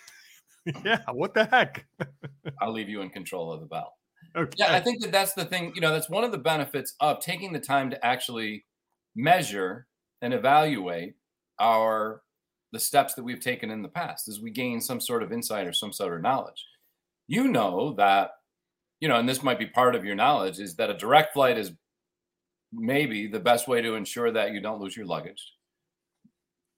yeah, 0.84 1.00
what 1.12 1.34
the 1.34 1.44
heck? 1.44 1.86
I'll 2.60 2.72
leave 2.72 2.88
you 2.88 3.00
in 3.02 3.10
control 3.10 3.52
of 3.52 3.60
the 3.60 3.66
bell. 3.66 3.94
Okay. 4.36 4.56
Yeah, 4.58 4.74
I 4.74 4.80
think 4.80 5.02
that 5.02 5.12
that's 5.12 5.32
the 5.34 5.44
thing. 5.44 5.72
You 5.74 5.80
know, 5.80 5.92
that's 5.92 6.10
one 6.10 6.24
of 6.24 6.32
the 6.32 6.38
benefits 6.38 6.94
of 7.00 7.20
taking 7.20 7.52
the 7.52 7.60
time 7.60 7.90
to 7.90 8.06
actually 8.06 8.66
measure 9.16 9.86
and 10.20 10.34
evaluate 10.34 11.14
our 11.58 12.22
the 12.72 12.78
steps 12.78 13.14
that 13.14 13.24
we've 13.24 13.40
taken 13.40 13.70
in 13.70 13.82
the 13.82 13.88
past 13.88 14.28
as 14.28 14.40
we 14.40 14.50
gain 14.50 14.80
some 14.80 15.00
sort 15.00 15.22
of 15.22 15.32
insight 15.32 15.66
or 15.66 15.72
some 15.72 15.92
sort 15.92 16.14
of 16.14 16.22
knowledge. 16.22 16.66
You 17.26 17.48
know 17.48 17.94
that, 17.94 18.32
you 19.00 19.08
know, 19.08 19.16
and 19.16 19.28
this 19.28 19.42
might 19.42 19.58
be 19.58 19.66
part 19.66 19.94
of 19.94 20.04
your 20.04 20.14
knowledge 20.14 20.58
is 20.58 20.76
that 20.76 20.90
a 20.90 20.96
direct 20.96 21.32
flight 21.32 21.56
is 21.56 21.72
maybe 22.70 23.26
the 23.26 23.40
best 23.40 23.68
way 23.68 23.80
to 23.80 23.94
ensure 23.94 24.30
that 24.30 24.52
you 24.52 24.60
don't 24.60 24.80
lose 24.80 24.96
your 24.96 25.06
luggage. 25.06 25.54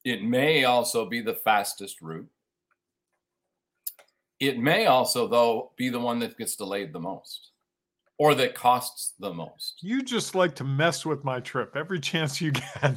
It 0.04 0.22
may 0.22 0.64
also 0.64 1.06
be 1.08 1.20
the 1.20 1.34
fastest 1.34 2.00
route. 2.00 2.30
It 4.40 4.58
may 4.58 4.86
also, 4.86 5.28
though, 5.28 5.72
be 5.76 5.90
the 5.90 6.00
one 6.00 6.18
that 6.20 6.38
gets 6.38 6.56
delayed 6.56 6.92
the 6.92 7.00
most 7.00 7.50
or 8.18 8.34
that 8.34 8.54
costs 8.54 9.14
the 9.18 9.32
most. 9.32 9.78
You 9.82 10.02
just 10.02 10.34
like 10.34 10.54
to 10.56 10.64
mess 10.64 11.06
with 11.06 11.24
my 11.24 11.40
trip 11.40 11.74
every 11.74 12.00
chance 12.10 12.40
you 12.40 12.52
get. 12.52 12.96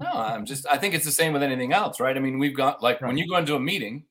no, 0.00 0.10
I'm 0.12 0.46
just, 0.46 0.66
I 0.68 0.78
think 0.78 0.94
it's 0.94 1.04
the 1.04 1.12
same 1.12 1.32
with 1.32 1.42
anything 1.42 1.72
else, 1.72 2.00
right? 2.00 2.16
I 2.16 2.20
mean, 2.20 2.38
we've 2.38 2.56
got 2.56 2.82
like 2.82 3.00
right. 3.00 3.08
when 3.08 3.18
you 3.18 3.28
go 3.28 3.36
into 3.36 3.54
a 3.54 3.60
meeting, 3.60 4.04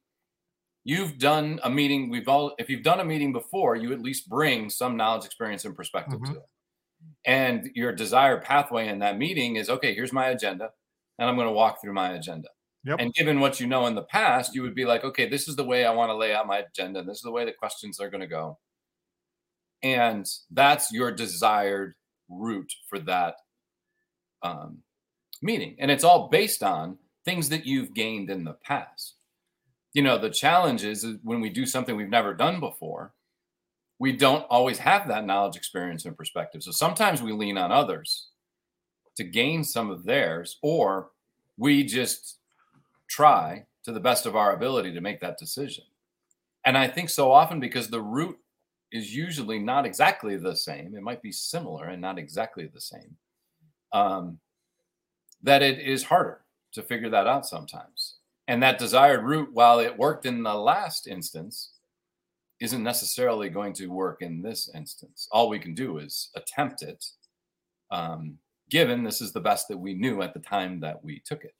you've 0.86 1.18
done 1.18 1.60
a 1.64 1.70
meeting, 1.70 2.10
we've 2.10 2.30
all, 2.30 2.54
if 2.58 2.70
you've 2.70 2.84
done 2.84 3.02
a 3.02 3.06
meeting 3.06 3.34
before, 3.34 3.76
you 3.76 3.92
at 3.92 4.02
least 4.02 4.30
bring 4.30 4.70
some 4.70 4.96
knowledge, 4.96 5.26
experience, 5.26 5.66
and 5.66 5.76
perspective 5.76 6.20
mm-hmm. 6.20 6.34
to 6.34 6.40
it. 6.40 6.46
And 7.26 7.70
your 7.76 7.92
desired 7.92 8.44
pathway 8.44 8.88
in 8.88 9.00
that 9.00 9.18
meeting 9.18 9.58
is 9.58 9.70
okay, 9.70 9.94
here's 9.94 10.14
my 10.14 10.28
agenda, 10.28 10.70
and 11.20 11.30
I'm 11.30 11.36
going 11.36 11.48
to 11.48 11.54
walk 11.54 11.82
through 11.82 11.94
my 11.94 12.14
agenda. 12.14 12.48
Yep. 12.88 13.00
And 13.02 13.14
given 13.14 13.42
what 13.42 13.60
you 13.60 13.68
know 13.68 13.86
in 13.88 13.96
the 13.96 14.04
past, 14.04 14.56
you 14.56 14.62
would 14.62 14.74
be 14.74 14.86
like, 14.86 15.04
okay, 15.04 15.28
this 15.28 15.50
is 15.50 15.58
the 15.58 15.66
way 15.66 15.84
I 15.84 15.92
want 15.92 16.10
to 16.10 16.16
lay 16.16 16.34
out 16.34 16.48
my 16.48 16.60
agenda. 16.60 17.04
This 17.04 17.18
is 17.18 17.24
the 17.24 17.32
way 17.32 17.44
the 17.44 17.52
questions 17.52 18.00
are 18.00 18.10
going 18.10 18.22
to 18.22 18.28
go. 18.28 18.60
And 19.84 20.26
that's 20.52 20.90
your 20.94 21.12
desired 21.12 21.96
route 22.30 22.72
for 22.90 23.00
that 23.00 23.36
um, 24.42 24.78
meeting. 25.42 25.76
And 25.80 25.92
it's 25.92 26.06
all 26.06 26.30
based 26.30 26.64
on 26.64 26.98
things 27.26 27.50
that 27.50 27.66
you've 27.66 27.94
gained 27.94 28.30
in 28.30 28.46
the 28.46 28.56
past. 28.64 29.16
You 29.92 30.02
know, 30.02 30.18
the 30.18 30.30
challenge 30.30 30.86
is 30.86 31.06
when 31.24 31.42
we 31.42 31.50
do 31.50 31.66
something 31.66 31.98
we've 31.98 32.08
never 32.08 32.34
done 32.34 32.62
before, 32.62 33.14
we 34.00 34.14
don't 34.14 34.46
always 34.50 34.78
have 34.78 35.10
that 35.10 35.26
knowledge, 35.26 35.58
experience, 35.58 36.06
and 36.06 36.16
perspective. 36.16 36.64
So 36.64 36.72
sometimes 36.72 37.22
we 37.22 37.34
lean 37.34 37.58
on 37.58 37.70
others 37.70 38.30
to 39.18 39.26
gain 39.26 39.66
some 39.66 39.90
of 39.90 40.06
theirs, 40.06 40.58
or 40.62 41.10
we 41.58 41.84
just 41.84 42.38
try 43.08 43.66
to 43.84 43.92
the 43.92 44.00
best 44.00 44.26
of 44.26 44.36
our 44.36 44.54
ability 44.54 44.94
to 44.94 45.02
make 45.02 45.20
that 45.22 45.38
decision. 45.38 45.84
And 46.66 46.78
I 46.78 46.88
think 46.88 47.10
so 47.10 47.32
often 47.32 47.60
because 47.60 47.88
the 47.88 48.02
route 48.02 48.38
is 48.92 49.16
usually 49.16 49.60
not 49.60 49.86
exactly 49.86 50.38
the 50.38 50.56
same, 50.56 50.96
it 50.96 51.02
might 51.02 51.22
be 51.22 51.32
similar 51.32 51.86
and 51.86 52.02
not 52.02 52.20
exactly 52.20 52.68
the 52.68 52.82
same, 52.82 53.16
um, 53.94 54.40
that 55.42 55.62
it 55.62 55.80
is 55.80 56.04
harder 56.04 56.42
to 56.74 56.84
figure 56.84 57.10
that 57.10 57.28
out 57.28 57.46
sometimes. 57.46 58.16
And 58.50 58.62
that 58.64 58.80
desired 58.80 59.24
route, 59.24 59.50
while 59.54 59.80
it 59.80 59.98
worked 59.98 60.26
in 60.26 60.44
the 60.44 60.56
last 60.56 61.08
instance, 61.08 61.72
isn't 62.60 62.84
necessarily 62.84 63.50
going 63.50 63.74
to 63.74 63.88
work 63.88 64.22
in 64.22 64.42
this 64.42 64.70
instance. 64.74 65.28
All 65.32 65.50
we 65.50 65.60
can 65.60 65.74
do 65.74 66.00
is 66.00 66.30
attempt 66.36 66.82
it, 66.82 67.06
um, 67.92 68.38
given 68.70 69.04
this 69.04 69.22
is 69.22 69.32
the 69.32 69.40
best 69.40 69.68
that 69.68 69.78
we 69.78 69.94
knew 69.94 70.22
at 70.22 70.34
the 70.34 70.40
time 70.40 70.80
that 70.80 71.04
we 71.04 71.22
took 71.26 71.44
it 71.44 71.54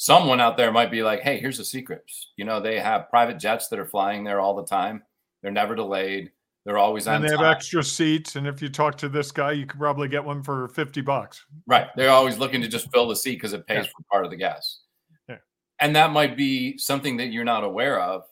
someone 0.00 0.40
out 0.40 0.56
there 0.56 0.72
might 0.72 0.90
be 0.90 1.02
like, 1.02 1.20
hey, 1.20 1.38
here's 1.38 1.58
the 1.58 1.64
secrets. 1.64 2.32
You 2.36 2.46
know, 2.46 2.58
they 2.58 2.80
have 2.80 3.10
private 3.10 3.38
jets 3.38 3.68
that 3.68 3.78
are 3.78 3.84
flying 3.84 4.24
there 4.24 4.40
all 4.40 4.56
the 4.56 4.64
time. 4.64 5.02
They're 5.42 5.52
never 5.52 5.74
delayed. 5.74 6.30
They're 6.64 6.78
always 6.78 7.06
on. 7.06 7.16
And 7.16 7.24
they 7.24 7.36
time. 7.36 7.44
have 7.44 7.54
extra 7.54 7.84
seats. 7.84 8.36
And 8.36 8.46
if 8.46 8.62
you 8.62 8.70
talk 8.70 8.96
to 8.96 9.10
this 9.10 9.30
guy, 9.30 9.52
you 9.52 9.66
could 9.66 9.78
probably 9.78 10.08
get 10.08 10.24
one 10.24 10.42
for 10.42 10.68
50 10.68 11.02
bucks. 11.02 11.44
Right. 11.66 11.88
They're 11.96 12.10
always 12.10 12.38
looking 12.38 12.62
to 12.62 12.68
just 12.68 12.90
fill 12.90 13.08
the 13.08 13.14
seat 13.14 13.34
because 13.34 13.52
it 13.52 13.66
pays 13.66 13.84
yeah. 13.84 13.90
for 13.94 14.02
part 14.10 14.24
of 14.24 14.30
the 14.30 14.38
gas. 14.38 14.80
Yeah. 15.28 15.36
And 15.80 15.94
that 15.94 16.12
might 16.12 16.34
be 16.34 16.78
something 16.78 17.18
that 17.18 17.30
you're 17.30 17.44
not 17.44 17.62
aware 17.62 18.00
of 18.00 18.22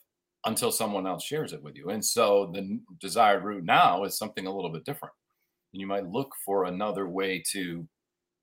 until 0.46 0.72
someone 0.72 1.06
else 1.06 1.22
shares 1.22 1.52
it 1.52 1.62
with 1.62 1.76
you. 1.76 1.90
And 1.90 2.02
so 2.02 2.50
the 2.54 2.80
desired 2.98 3.44
route 3.44 3.64
now 3.64 4.04
is 4.04 4.16
something 4.16 4.46
a 4.46 4.54
little 4.54 4.72
bit 4.72 4.86
different. 4.86 5.14
And 5.74 5.82
you 5.82 5.86
might 5.86 6.08
look 6.08 6.32
for 6.46 6.64
another 6.64 7.06
way 7.06 7.42
to 7.52 7.86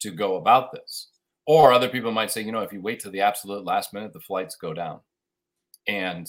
to 0.01 0.11
go 0.11 0.35
about 0.35 0.71
this. 0.71 1.09
Or 1.47 1.71
other 1.71 1.87
people 1.87 2.11
might 2.11 2.31
say, 2.31 2.41
you 2.41 2.51
know, 2.51 2.61
if 2.61 2.73
you 2.73 2.81
wait 2.81 2.99
to 3.01 3.09
the 3.09 3.21
absolute 3.21 3.63
last 3.63 3.93
minute, 3.93 4.13
the 4.13 4.19
flights 4.19 4.55
go 4.55 4.73
down, 4.73 4.99
and 5.87 6.27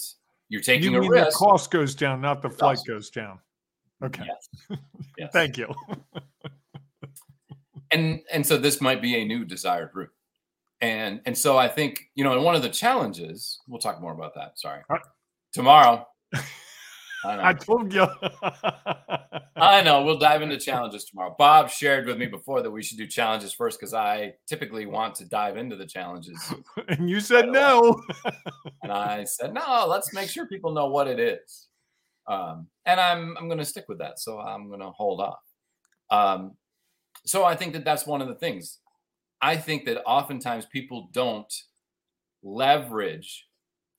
you're 0.49 0.61
taking 0.61 0.93
you 0.93 1.03
a 1.03 1.09
risk. 1.09 1.39
The 1.39 1.45
cost 1.45 1.71
goes 1.71 1.95
down, 1.95 2.21
not 2.21 2.43
the 2.43 2.51
flight 2.51 2.79
goes 2.87 3.11
down. 3.11 3.39
Okay. 4.05 4.25
Yes. 4.27 4.79
yes. 5.19 5.31
Thank 5.33 5.57
you. 5.57 5.75
and 7.93 8.21
and 8.31 8.47
so 8.47 8.59
this 8.59 8.81
might 8.81 9.01
be 9.01 9.17
a 9.17 9.25
new 9.25 9.45
desired 9.45 9.91
route, 9.95 10.13
and 10.81 11.21
and 11.25 11.37
so 11.37 11.57
I 11.57 11.69
think 11.69 12.11
you 12.15 12.23
know, 12.23 12.35
and 12.35 12.45
one 12.45 12.55
of 12.55 12.63
the 12.63 12.69
challenges 12.69 13.59
we'll 13.67 13.81
talk 13.81 14.01
more 14.01 14.13
about 14.13 14.35
that. 14.35 14.59
Sorry, 14.59 14.83
tomorrow. 15.53 16.07
I, 17.27 17.51
I 17.51 17.53
told 17.53 17.93
you. 17.93 18.07
I 19.57 19.83
know. 19.83 20.05
We'll 20.05 20.19
dive 20.19 20.43
into 20.43 20.57
challenges 20.61 21.05
tomorrow. 21.05 21.35
Bob 21.39 21.71
shared 21.71 22.07
with 22.07 22.19
me 22.19 22.27
before 22.27 22.63
that 22.63 22.71
we 22.71 22.83
should 22.83 22.99
do 22.99 23.07
challenges 23.07 23.53
first 23.53 23.81
because 23.81 23.95
I 23.95 24.35
typically 24.47 24.87
want 24.87 25.15
to 25.17 25.25
dive 25.25 25.57
into 25.57 25.77
the 25.77 25.87
challenges. 25.87 26.39
And 26.89 27.09
you 27.09 27.21
said 27.21 27.49
no. 27.49 28.01
and 28.83 28.93
I 28.93 29.25
said, 29.25 29.55
no, 29.55 29.87
let's 29.89 30.13
make 30.13 30.29
sure 30.29 30.47
people 30.47 30.73
know 30.73 30.89
what 30.89 31.09
it 31.09 31.19
is. 31.19 31.69
Um, 32.29 32.67
and 32.85 33.01
I'm 33.01 33.37
I'm 33.39 33.47
going 33.47 33.59
to 33.59 33.65
stick 33.65 33.87
with 33.89 33.99
that. 33.99 34.19
So 34.19 34.41
I'm 34.41 34.69
going 34.69 34.81
to 34.81 34.91
hold 34.91 35.21
off. 35.21 35.39
Um, 36.11 36.57
so 37.25 37.45
I 37.45 37.57
think 37.57 37.73
that 37.73 37.85
that's 37.85 38.07
one 38.07 38.21
of 38.21 38.29
the 38.29 38.35
things. 38.35 38.79
I 39.41 39.57
think 39.57 39.85
that 39.87 40.03
oftentimes 40.05 40.67
people 40.67 41.09
don't 41.13 41.53
leverage 42.43 43.47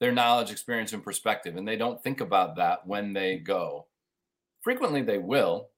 their 0.00 0.12
knowledge, 0.12 0.50
experience, 0.50 0.92
and 0.92 1.02
perspective. 1.02 1.56
And 1.56 1.66
they 1.66 1.76
don't 1.76 2.02
think 2.02 2.20
about 2.20 2.56
that 2.56 2.86
when 2.86 3.12
they 3.12 3.36
go. 3.36 3.86
Frequently, 4.62 5.02
they 5.02 5.18
will, 5.18 5.68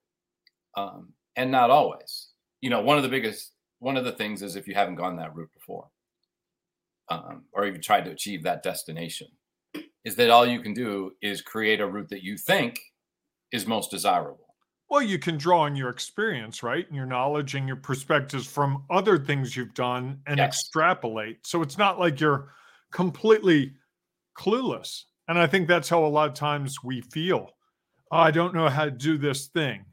um, 0.77 1.12
and 1.37 1.50
not 1.50 1.71
always. 1.71 2.29
You 2.61 2.71
know, 2.71 2.83
one 2.83 2.97
of 2.97 3.03
the 3.03 3.09
biggest, 3.09 3.53
one 3.79 3.97
of 3.97 4.05
the 4.05 4.12
things 4.12 4.43
is 4.43 4.57
if 4.57 4.69
you 4.69 4.75
haven't 4.75 4.97
gone 4.97 5.17
that 5.17 5.35
route 5.35 5.53
before, 5.55 5.89
um, 7.09 7.45
or 7.53 7.67
you've 7.67 7.83
tried 7.83 8.05
to 8.05 8.11
achieve 8.11 8.43
that 8.43 8.62
destination, 8.62 9.29
is 10.05 10.17
that 10.17 10.31
all 10.31 10.47
you 10.47 10.61
can 10.61 10.75
do 10.75 11.12
is 11.23 11.43
create 11.43 11.81
a 11.81 11.87
route 11.87 12.09
that 12.09 12.23
you 12.23 12.37
think 12.37 12.79
is 13.53 13.67
most 13.67 13.91
desirable. 13.91 14.55
Well, 14.89 15.03
you 15.03 15.19
can 15.19 15.39
draw 15.39 15.61
on 15.61 15.77
your 15.77 15.89
experience, 15.89 16.62
right? 16.62 16.85
And 16.87 16.97
your 16.97 17.07
knowledge 17.07 17.55
and 17.55 17.67
your 17.67 17.77
perspectives 17.77 18.47
from 18.47 18.83
other 18.91 19.19
things 19.19 19.57
you've 19.57 19.75
done 19.75 20.21
and 20.27 20.39
yes. 20.39 20.49
extrapolate. 20.49 21.47
So 21.47 21.62
it's 21.62 21.79
not 21.79 22.00
like 22.00 22.19
you're 22.19 22.53
completely 22.91 23.73
clueless. 24.39 25.05
And 25.29 25.39
I 25.39 25.47
think 25.47 25.69
that's 25.69 25.89
how 25.89 26.05
a 26.05 26.07
lot 26.07 26.29
of 26.29 26.35
times 26.35 26.83
we 26.83 27.01
feel. 27.03 27.51
Oh, 28.11 28.19
I 28.19 28.31
don't 28.31 28.55
know 28.55 28.69
how 28.69 28.85
to 28.85 28.91
do 28.91 29.17
this 29.19 29.47
thing. 29.47 29.85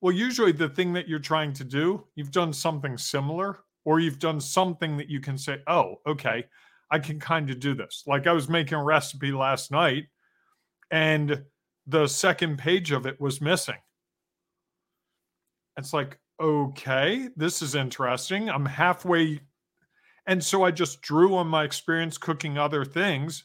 Well, 0.00 0.14
usually 0.14 0.52
the 0.52 0.68
thing 0.68 0.92
that 0.94 1.08
you're 1.08 1.18
trying 1.18 1.52
to 1.54 1.64
do, 1.64 2.06
you've 2.14 2.32
done 2.32 2.52
something 2.52 2.98
similar, 2.98 3.60
or 3.84 4.00
you've 4.00 4.18
done 4.18 4.40
something 4.40 4.96
that 4.96 5.08
you 5.08 5.20
can 5.20 5.38
say, 5.38 5.58
oh, 5.66 5.96
okay, 6.06 6.44
I 6.90 6.98
can 6.98 7.20
kind 7.20 7.48
of 7.50 7.60
do 7.60 7.74
this. 7.74 8.02
Like 8.06 8.26
I 8.26 8.32
was 8.32 8.48
making 8.48 8.78
a 8.78 8.84
recipe 8.84 9.30
last 9.30 9.70
night, 9.70 10.04
and 10.90 11.44
the 11.86 12.06
second 12.08 12.58
page 12.58 12.90
of 12.90 13.06
it 13.06 13.20
was 13.20 13.40
missing. 13.40 13.78
It's 15.76 15.92
like, 15.92 16.18
okay, 16.40 17.28
this 17.36 17.62
is 17.62 17.74
interesting. 17.74 18.50
I'm 18.50 18.66
halfway. 18.66 19.40
And 20.26 20.42
so 20.42 20.64
I 20.64 20.70
just 20.70 21.02
drew 21.02 21.34
on 21.36 21.46
my 21.46 21.64
experience 21.64 22.18
cooking 22.18 22.58
other 22.58 22.84
things 22.84 23.44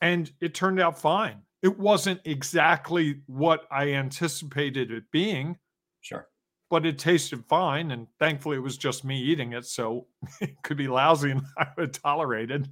and 0.00 0.30
it 0.40 0.54
turned 0.54 0.80
out 0.80 0.98
fine. 0.98 1.42
It 1.62 1.78
wasn't 1.78 2.20
exactly 2.24 3.20
what 3.26 3.66
I 3.70 3.92
anticipated 3.92 4.90
it 4.90 5.04
being. 5.10 5.58
Sure. 6.00 6.28
But 6.70 6.84
it 6.84 6.98
tasted 6.98 7.44
fine. 7.46 7.92
And 7.92 8.06
thankfully, 8.18 8.56
it 8.56 8.62
was 8.62 8.76
just 8.76 9.04
me 9.04 9.18
eating 9.20 9.52
it. 9.52 9.64
So 9.64 10.06
it 10.40 10.54
could 10.62 10.76
be 10.76 10.88
lousy 10.88 11.30
and 11.30 11.42
I 11.58 11.68
would 11.76 11.94
tolerate 11.94 12.50
it. 12.50 12.66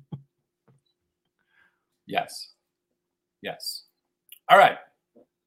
Yes. 2.06 2.52
Yes. 3.40 3.84
All 4.50 4.58
right. 4.58 4.76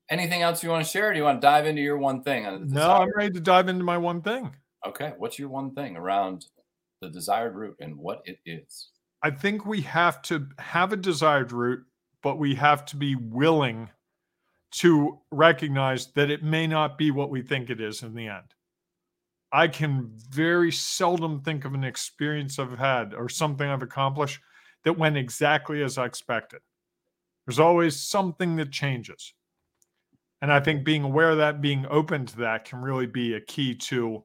anything 0.09 0.41
else 0.41 0.63
you 0.63 0.69
want 0.69 0.85
to 0.85 0.91
share? 0.91 1.11
do 1.13 1.19
you 1.19 1.23
want 1.23 1.39
to 1.39 1.45
dive 1.45 1.67
into 1.67 1.81
your 1.81 1.97
one 1.97 2.23
thing? 2.23 2.67
No, 2.67 2.91
I'm 2.91 3.11
ready 3.15 3.31
to 3.33 3.39
dive 3.39 3.67
into 3.67 3.83
my 3.83 3.97
one 3.97 4.21
thing. 4.21 4.55
Okay. 4.85 5.13
What's 5.17 5.37
your 5.37 5.49
one 5.49 5.75
thing 5.75 5.95
around 5.95 6.45
the 7.01 7.09
desired 7.09 7.55
route 7.55 7.77
and 7.79 7.97
what 7.97 8.21
it 8.25 8.39
is? 8.45 8.89
I 9.23 9.31
think 9.31 9.65
we 9.65 9.81
have 9.81 10.21
to 10.23 10.47
have 10.59 10.93
a 10.93 10.97
desired 10.97 11.51
route, 11.51 11.83
but 12.21 12.37
we 12.37 12.55
have 12.55 12.85
to 12.85 12.95
be 12.95 13.15
willing 13.15 13.89
to 14.71 15.19
recognize 15.31 16.07
that 16.13 16.29
it 16.29 16.43
may 16.43 16.67
not 16.67 16.97
be 16.97 17.11
what 17.11 17.29
we 17.29 17.41
think 17.41 17.69
it 17.69 17.81
is 17.81 18.03
in 18.03 18.13
the 18.13 18.27
end. 18.27 18.53
I 19.51 19.67
can 19.67 20.11
very 20.29 20.71
seldom 20.71 21.41
think 21.41 21.65
of 21.65 21.73
an 21.73 21.83
experience 21.83 22.59
I've 22.59 22.77
had 22.77 23.13
or 23.13 23.29
something 23.29 23.67
I've 23.67 23.81
accomplished 23.81 24.39
that 24.83 24.97
went 24.97 25.17
exactly 25.17 25.81
as 25.83 25.97
I 25.97 26.05
expected. 26.05 26.59
There's 27.45 27.59
always 27.59 27.97
something 27.97 28.57
that 28.57 28.71
changes. 28.71 29.33
And 30.41 30.51
I 30.51 30.59
think 30.59 30.83
being 30.83 31.03
aware 31.03 31.31
of 31.31 31.37
that, 31.37 31.61
being 31.61 31.85
open 31.89 32.25
to 32.25 32.37
that 32.37 32.65
can 32.65 32.79
really 32.79 33.07
be 33.07 33.33
a 33.33 33.41
key 33.41 33.73
to 33.73 34.23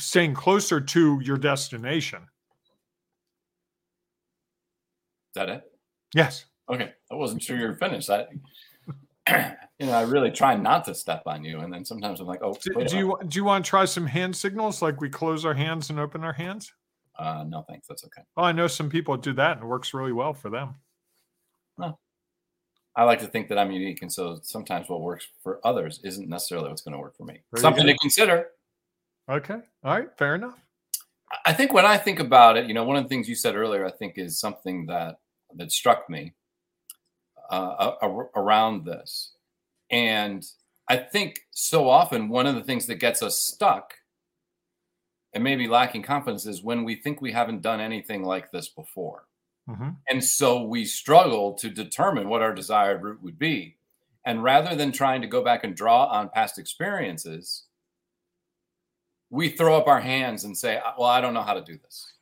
staying 0.00 0.34
closer 0.34 0.80
to 0.80 1.20
your 1.22 1.36
destination. 1.36 2.22
Is 5.30 5.34
that 5.34 5.48
it? 5.48 5.62
Yes. 6.14 6.46
Okay. 6.68 6.92
I 7.10 7.14
wasn't 7.14 7.42
sure 7.42 7.56
you 7.56 7.66
were 7.68 7.76
finished. 7.76 8.10
I, 8.10 8.26
you 9.78 9.86
know, 9.86 9.92
I 9.92 10.02
really 10.02 10.30
try 10.30 10.56
not 10.56 10.84
to 10.86 10.94
step 10.94 11.22
on 11.26 11.44
you, 11.44 11.60
and 11.60 11.72
then 11.72 11.84
sometimes 11.84 12.20
I'm 12.20 12.26
like, 12.26 12.42
oh. 12.42 12.56
Do, 12.62 12.84
do 12.84 12.96
you 12.96 13.18
do 13.28 13.38
you 13.38 13.44
want 13.44 13.64
to 13.64 13.68
try 13.68 13.84
some 13.84 14.06
hand 14.06 14.34
signals, 14.34 14.82
like 14.82 15.00
we 15.00 15.08
close 15.08 15.44
our 15.44 15.54
hands 15.54 15.90
and 15.90 16.00
open 16.00 16.24
our 16.24 16.32
hands? 16.32 16.72
Uh, 17.18 17.44
no, 17.46 17.62
thanks. 17.68 17.86
That's 17.86 18.04
okay. 18.04 18.22
Oh, 18.36 18.42
I 18.42 18.52
know 18.52 18.66
some 18.66 18.88
people 18.88 19.16
do 19.16 19.32
that, 19.34 19.52
and 19.52 19.62
it 19.62 19.66
works 19.66 19.94
really 19.94 20.12
well 20.12 20.32
for 20.34 20.50
them. 20.50 20.74
No. 21.78 21.98
I 22.96 23.04
like 23.04 23.20
to 23.20 23.26
think 23.26 23.48
that 23.48 23.58
I'm 23.58 23.70
unique, 23.70 24.02
and 24.02 24.12
so 24.12 24.40
sometimes 24.42 24.88
what 24.88 25.00
works 25.00 25.28
for 25.42 25.60
others 25.64 26.00
isn't 26.02 26.28
necessarily 26.28 26.68
what's 26.68 26.82
going 26.82 26.92
to 26.92 26.98
work 26.98 27.16
for 27.16 27.24
me. 27.24 27.40
Something 27.56 27.86
to 27.86 27.96
consider. 27.98 28.48
Okay. 29.30 29.58
All 29.84 29.98
right. 29.98 30.08
Fair 30.18 30.34
enough. 30.34 30.58
I 31.46 31.52
think 31.52 31.72
when 31.72 31.86
I 31.86 31.96
think 31.96 32.18
about 32.18 32.56
it, 32.56 32.66
you 32.66 32.74
know, 32.74 32.82
one 32.82 32.96
of 32.96 33.04
the 33.04 33.08
things 33.08 33.28
you 33.28 33.36
said 33.36 33.54
earlier, 33.54 33.86
I 33.86 33.92
think 33.92 34.14
is 34.16 34.40
something 34.40 34.86
that 34.86 35.20
that 35.54 35.70
struck 35.70 36.10
me 36.10 36.34
uh, 37.50 37.92
around 38.36 38.84
this, 38.84 39.32
and 39.90 40.44
I 40.88 40.96
think 40.96 41.40
so 41.52 41.88
often 41.88 42.28
one 42.28 42.46
of 42.46 42.56
the 42.56 42.64
things 42.64 42.86
that 42.86 42.96
gets 42.96 43.22
us 43.22 43.40
stuck 43.40 43.94
and 45.32 45.44
maybe 45.44 45.68
lacking 45.68 46.02
confidence 46.02 46.46
is 46.46 46.62
when 46.62 46.82
we 46.84 46.96
think 46.96 47.20
we 47.20 47.32
haven't 47.32 47.62
done 47.62 47.80
anything 47.80 48.24
like 48.24 48.50
this 48.50 48.68
before. 48.68 49.26
Mm-hmm. 49.68 49.90
And 50.08 50.24
so 50.24 50.64
we 50.64 50.84
struggle 50.84 51.54
to 51.54 51.70
determine 51.70 52.28
what 52.28 52.42
our 52.42 52.52
desired 52.52 53.02
route 53.02 53.22
would 53.22 53.38
be. 53.38 53.76
And 54.26 54.42
rather 54.42 54.74
than 54.74 54.90
trying 54.90 55.22
to 55.22 55.28
go 55.28 55.44
back 55.44 55.62
and 55.62 55.76
draw 55.76 56.06
on 56.06 56.28
past 56.30 56.58
experiences, 56.58 57.66
we 59.30 59.48
throw 59.48 59.76
up 59.76 59.86
our 59.86 60.00
hands 60.00 60.44
and 60.44 60.56
say, 60.56 60.80
Well, 60.98 61.08
I 61.08 61.20
don't 61.20 61.34
know 61.34 61.42
how 61.42 61.54
to 61.54 61.62
do 61.64 61.78
this. 61.78 62.12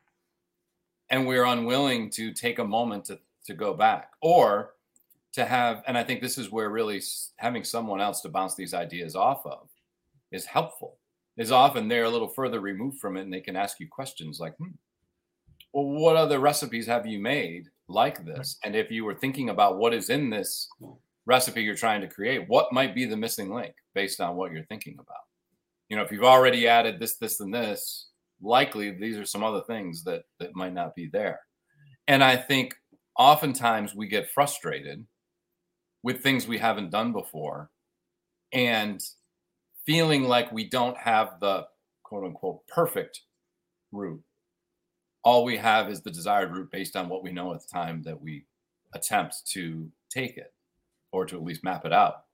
And 1.11 1.27
we're 1.27 1.45
unwilling 1.45 2.11
to 2.11 2.33
take 2.33 2.59
a 2.59 2.65
moment 2.65 3.07
to, 3.07 3.19
to 3.47 3.55
go 3.55 3.73
back 3.73 4.11
or 4.21 4.75
to 5.33 5.45
have, 5.45 5.83
and 5.87 5.97
I 5.97 6.05
think 6.05 6.21
this 6.21 6.37
is 6.37 6.50
where 6.50 6.69
really 6.69 7.00
having 7.37 7.65
someone 7.65 8.00
else 8.00 8.21
to 8.23 8.29
bounce 8.29 8.55
these 8.55 8.75
ideas 8.75 9.17
off 9.17 9.45
of 9.47 9.69
is 10.31 10.45
helpful. 10.45 10.99
Is 11.37 11.53
often 11.53 11.88
they're 11.88 12.05
a 12.05 12.11
little 12.11 12.29
further 12.29 12.61
removed 12.61 12.99
from 12.99 13.17
it 13.17 13.23
and 13.23 13.33
they 13.33 13.41
can 13.41 13.57
ask 13.57 13.79
you 13.79 13.88
questions 13.88 14.41
like, 14.41 14.57
hmm, 14.57 14.73
well, 15.73 15.85
what 15.85 16.17
other 16.17 16.41
recipes 16.41 16.87
have 16.87 17.07
you 17.07 17.21
made 17.21 17.69
like 17.87 18.25
this? 18.25 18.59
And 18.65 18.75
if 18.75 18.91
you 18.91 19.05
were 19.05 19.15
thinking 19.15 19.50
about 19.50 19.79
what 19.79 19.95
is 19.95 20.11
in 20.11 20.31
this 20.31 20.69
recipe 21.27 21.62
you're 21.62 21.77
trying 21.77 22.00
to 22.00 22.09
create, 22.09 22.49
what 22.49 22.73
might 22.73 22.95
be 22.95 23.05
the 23.05 23.17
missing 23.17 23.55
link 23.55 23.75
based 23.95 24.21
on 24.21 24.37
what 24.37 24.50
you're 24.50 24.65
thinking 24.65 24.97
about? 24.99 25.27
You 25.89 25.97
know, 25.97 26.03
if 26.03 26.13
you've 26.13 26.25
already 26.25 26.69
added 26.69 27.01
this, 27.01 27.17
this, 27.17 27.41
and 27.41 27.53
this, 27.53 28.09
likely 28.43 28.91
these 28.91 29.17
are 29.17 29.25
some 29.25 29.43
other 29.43 29.63
things 29.67 30.05
that 30.05 30.23
that 30.39 30.55
might 30.55 30.75
not 30.75 30.95
be 30.95 31.07
there. 31.07 31.41
And 32.07 32.23
I 32.23 32.37
think 32.37 32.75
oftentimes 33.19 33.95
we 33.95 34.07
get 34.07 34.31
frustrated 34.31 35.05
with 36.03 36.23
things 36.23 36.47
we 36.47 36.59
haven't 36.59 36.91
done 36.91 37.13
before 37.13 37.71
and 38.53 39.03
feeling 39.85 40.25
like 40.25 40.53
we 40.53 40.69
don't 40.69 40.97
have 40.97 41.41
the 41.41 41.67
quote 42.03 42.25
unquote 42.25 42.67
perfect 42.69 43.23
route 43.93 44.23
all 45.29 45.45
we 45.45 45.59
have 45.59 45.91
is 45.91 46.01
the 46.01 46.11
desired 46.11 46.51
route 46.53 46.71
based 46.71 46.97
on 46.97 47.09
what 47.09 47.23
we 47.23 47.33
know 47.33 47.53
at 47.53 47.61
the 47.61 47.69
time 47.69 48.03
that 48.03 48.19
we 48.19 48.47
attempt 48.95 49.47
to 49.47 49.91
take 50.09 50.39
it 50.39 50.55
or 51.13 51.27
to 51.27 51.37
at 51.37 51.45
least 51.45 51.65
map 51.65 51.85
it 51.85 51.93
out. 51.93 52.25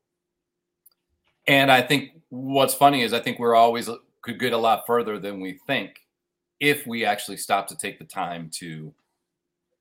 And 1.47 1.71
I 1.71 1.83
think 1.83 2.13
what's 2.31 2.75
funny 2.75 3.03
is 3.03 3.13
I 3.13 3.21
think 3.21 3.39
we're 3.39 3.55
always 3.55 3.89
could 4.23 4.41
get 4.41 4.53
a 4.53 4.59
lot 4.59 4.87
further 4.87 5.19
than 5.19 5.41
we 5.41 5.59
think 5.67 6.01
if 6.61 6.87
we 6.87 7.05
actually 7.05 7.37
stop 7.37 7.67
to 7.69 7.77
take 7.77 7.99
the 7.99 8.05
time 8.05 8.51
to 8.55 8.93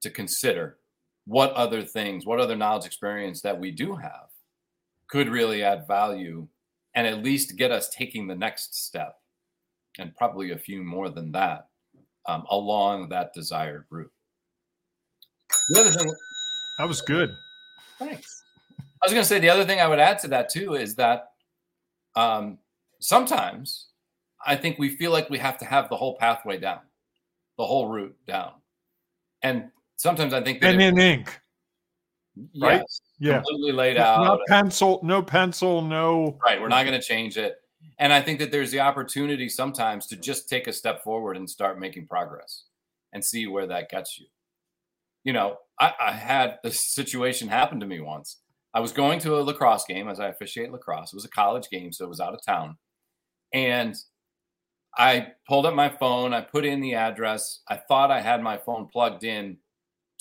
to 0.02 0.10
consider 0.10 0.78
what 1.26 1.52
other 1.54 1.82
things, 1.82 2.26
what 2.26 2.42
other 2.42 2.58
knowledge 2.58 2.86
experience 2.86 3.42
that 3.42 3.58
we 3.58 3.72
do 3.72 3.96
have 3.96 4.28
could 5.08 5.30
really 5.30 5.64
add 5.64 5.88
value 5.88 6.48
and 6.96 7.08
at 7.08 7.24
least 7.24 7.56
get 7.56 7.72
us 7.72 7.90
taking 7.90 8.28
the 8.28 8.36
next 8.36 8.76
step 8.76 9.18
and 9.98 10.16
probably 10.16 10.52
a 10.52 10.58
few 10.58 10.84
more 10.84 11.10
than 11.10 11.32
that 11.32 11.68
um, 12.28 12.46
along 12.50 13.10
that 13.10 13.34
desired 13.34 13.86
route. 13.90 14.12
The 15.70 15.80
other 15.80 15.92
thing 15.92 16.14
that 16.80 16.88
was 16.88 17.02
good. 17.02 17.30
Thanks. 18.00 18.44
I 18.80 19.06
was 19.06 19.14
going 19.14 19.24
to 19.24 19.28
say 19.28 19.40
the 19.40 19.50
other 19.50 19.66
thing 19.66 19.80
I 19.80 19.88
would 19.88 20.00
add 20.00 20.20
to 20.20 20.28
that 20.30 20.50
too 20.50 20.76
is 20.76 20.96
that 20.96 21.33
um, 22.16 22.58
sometimes 23.00 23.88
I 24.46 24.56
think 24.56 24.78
we 24.78 24.90
feel 24.90 25.12
like 25.12 25.30
we 25.30 25.40
have 25.40 25.58
to 25.60 25.66
have 25.66 25.90
the 25.90 25.96
whole 25.96 26.18
pathway 26.18 26.58
down, 26.58 26.82
the 27.58 27.66
whole 27.66 27.88
route 27.88 28.16
down, 28.28 28.54
and 29.42 29.70
sometimes 29.96 30.34
I 30.34 30.42
think 30.42 30.62
that 30.62 30.74
and 30.74 30.82
in 30.82 30.98
ink, 30.98 31.40
right? 32.60 32.80
Yes, 32.80 33.02
yeah, 33.20 33.36
completely 33.38 33.72
laid 33.72 33.98
out. 33.98 34.24
No 34.24 34.40
pencil, 34.48 35.00
no 35.04 35.22
pencil, 35.22 35.82
no. 35.82 36.38
Right, 36.44 36.60
we're 36.62 36.68
not 36.68 36.86
going 36.86 37.00
to 37.00 37.06
change 37.06 37.38
it. 37.38 37.56
And 38.00 38.12
I 38.12 38.22
think 38.22 38.40
that 38.40 38.52
there's 38.52 38.72
the 38.72 38.80
opportunity 38.80 39.50
sometimes 39.50 40.08
to 40.08 40.16
just 40.16 40.50
take 40.50 40.68
a 40.68 40.74
step 40.74 41.04
forward 41.04 41.38
and 41.38 41.50
start 41.50 41.80
making 41.80 42.08
progress 42.08 42.66
and 43.14 43.24
see 43.24 43.48
where 43.48 43.68
that 43.68 43.90
gets 43.90 44.20
you. 44.20 44.26
You 45.24 45.34
know, 45.34 45.58
I, 45.80 45.94
I 46.00 46.12
had 46.12 46.60
a 46.64 46.72
situation 46.72 47.48
happen 47.48 47.80
to 47.80 47.86
me 47.86 48.00
once. 48.00 48.38
I 48.74 48.80
was 48.80 48.92
going 48.92 49.20
to 49.20 49.36
a 49.38 49.42
lacrosse 49.42 49.86
game 49.86 50.08
as 50.08 50.20
I 50.20 50.30
officiate 50.30 50.72
lacrosse. 50.72 51.14
It 51.14 51.16
was 51.16 51.26
a 51.26 51.30
college 51.30 51.70
game, 51.70 51.94
so 51.94 52.06
it 52.06 52.10
was 52.10 52.20
out 52.20 52.34
of 52.34 52.44
town. 52.46 52.78
And 53.54 53.96
I 54.98 55.34
pulled 55.48 55.66
up 55.66 55.76
my 55.76 55.90
phone, 55.90 56.34
I 56.34 56.42
put 56.42 56.66
in 56.66 56.82
the 56.82 56.96
address. 56.96 57.62
I 57.68 57.78
thought 57.78 58.12
I 58.12 58.22
had 58.22 58.42
my 58.42 58.58
phone 58.58 58.88
plugged 58.88 59.24
in 59.24 59.58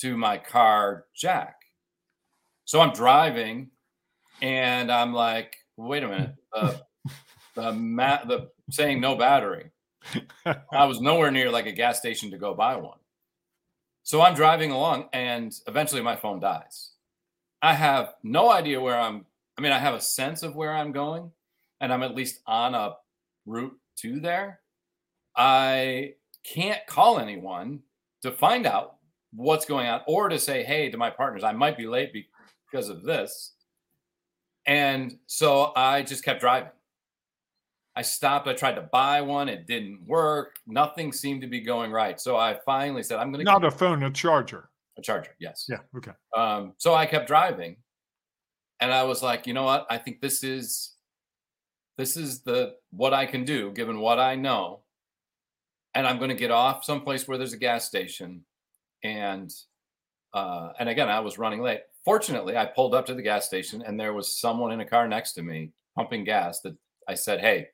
to 0.01 0.17
my 0.17 0.39
car 0.39 1.05
jack. 1.15 1.57
So 2.65 2.81
I'm 2.81 2.93
driving 2.93 3.71
and 4.41 4.91
I'm 4.91 5.13
like, 5.13 5.57
wait 5.77 6.03
a 6.03 6.09
minute. 6.09 6.35
Uh, 6.53 6.75
the 7.55 7.73
mat 7.75 8.29
the 8.29 8.51
saying 8.71 9.01
no 9.01 9.15
battery. 9.15 9.71
I 10.73 10.87
was 10.87 11.01
nowhere 11.01 11.31
near 11.31 11.51
like 11.51 11.67
a 11.67 11.73
gas 11.73 11.99
station 11.99 12.31
to 12.31 12.39
go 12.39 12.55
buy 12.55 12.77
one. 12.77 12.99
So 14.03 14.21
I'm 14.21 14.35
driving 14.35 14.73
along 14.73 15.09
and 15.13 15.53
eventually 15.67 16.03
my 16.03 16.17
phone 16.17 16.41
dies. 16.41 16.91
I 17.63 17.75
have 17.75 18.15
no 18.23 18.51
idea 18.51 18.81
where 18.81 18.99
I'm 18.99 19.25
I 19.57 19.63
mean 19.63 19.73
I 19.73 19.79
have 19.79 19.95
a 19.95 20.01
sense 20.01 20.43
of 20.43 20.57
where 20.57 20.75
I'm 20.75 20.93
going 20.93 21.31
and 21.81 21.93
I'm 21.93 22.03
at 22.03 22.15
least 22.15 22.41
on 22.47 22.75
a 22.75 22.97
route 23.47 23.77
to 23.99 24.21
there. 24.21 24.61
I 25.37 26.15
can't 26.45 26.85
call 26.87 27.19
anyone 27.19 27.81
to 28.23 28.33
find 28.33 28.67
out 28.67 28.97
what's 29.33 29.65
going 29.65 29.87
on 29.87 30.03
or 30.07 30.29
to 30.29 30.39
say 30.39 30.63
hey 30.63 30.91
to 30.91 30.99
my 30.99 31.11
partners 31.11 31.45
I 31.45 31.53
might 31.53 31.77
be 31.77 31.87
late 31.87 32.13
because 32.71 32.89
of 32.89 33.03
this. 33.03 33.53
And 34.67 35.19
so 35.27 35.73
I 35.75 36.03
just 36.03 36.25
kept 36.25 36.41
driving 36.41 36.71
I 37.95 38.03
stopped. 38.03 38.49
I 38.49 38.55
tried 38.55 38.77
to 38.77 38.83
buy 38.83 39.21
one. 39.21 39.49
It 39.49 39.67
didn't 39.67 40.07
work. 40.07 40.57
Nothing 40.67 41.13
seemed 41.13 41.43
to 41.43 41.47
be 41.47 41.61
going 41.61 41.91
right. 41.91 42.19
So 42.21 42.37
I 42.37 42.59
finally 42.65 43.03
said, 43.03 43.19
I'm 43.19 43.31
going 43.31 43.45
to. 43.45 43.51
Not 43.51 43.65
a 43.65 43.71
phone, 43.71 44.03
a 44.03 44.11
charger. 44.11 44.71
A 44.99 45.03
charger, 45.03 45.35
yes. 45.39 45.67
Yeah. 45.69 45.79
Okay. 45.97 46.13
Um, 46.37 46.75
so 46.77 46.95
I 46.95 47.07
kept 47.07 47.27
driving. 47.27 47.77
And 48.81 48.93
I 48.93 49.05
was 49.05 49.23
like, 49.23 49.47
you 49.47 49.55
know 49.55 49.63
what? 49.63 49.87
I 49.89 49.99
think 49.99 50.21
this 50.21 50.43
is 50.43 50.95
this 51.97 52.17
is 52.17 52.41
the 52.41 52.75
what 52.91 53.15
I 53.15 53.27
can 53.27 53.45
do 53.45 53.71
given 53.71 54.01
what 54.01 54.19
I 54.19 54.35
know. 54.35 54.81
And 55.95 56.07
I'm 56.07 56.19
going 56.19 56.31
to 56.31 56.35
get 56.35 56.51
off 56.51 56.85
someplace 56.85 57.29
where 57.29 57.39
there's 57.39 57.53
a 57.53 57.59
gas 57.59 57.85
station. 57.85 58.45
And 59.05 59.53
uh, 60.35 60.73
and 60.79 60.89
again, 60.89 61.09
I 61.09 61.21
was 61.21 61.39
running 61.39 61.63
late. 61.63 61.83
Fortunately, 62.05 62.57
I 62.57 62.67
pulled 62.67 62.95
up 62.95 63.07
to 63.07 63.15
the 63.15 63.23
gas 63.23 63.47
station 63.47 63.83
and 63.87 64.01
there 64.01 64.13
was 64.13 64.41
someone 64.41 64.73
in 64.73 64.81
a 64.81 64.89
car 64.89 65.07
next 65.07 65.35
to 65.35 65.43
me 65.43 65.71
pumping 65.95 66.25
gas 66.25 66.61
that 66.61 66.75
I 67.07 67.15
said, 67.15 67.41
Hey, 67.41 67.69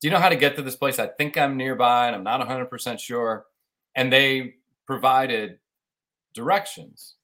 do 0.00 0.08
you 0.08 0.12
know 0.12 0.20
how 0.20 0.30
to 0.30 0.36
get 0.36 0.56
to 0.56 0.62
this 0.62 0.76
place? 0.76 0.98
I 0.98 1.06
think 1.06 1.36
I'm 1.36 1.56
nearby 1.56 2.06
and 2.06 2.16
I'm 2.16 2.24
not 2.24 2.40
100% 2.46 2.98
sure. 2.98 3.44
And 3.94 4.12
they 4.12 4.54
provided 4.86 5.58
directions. 6.34 7.14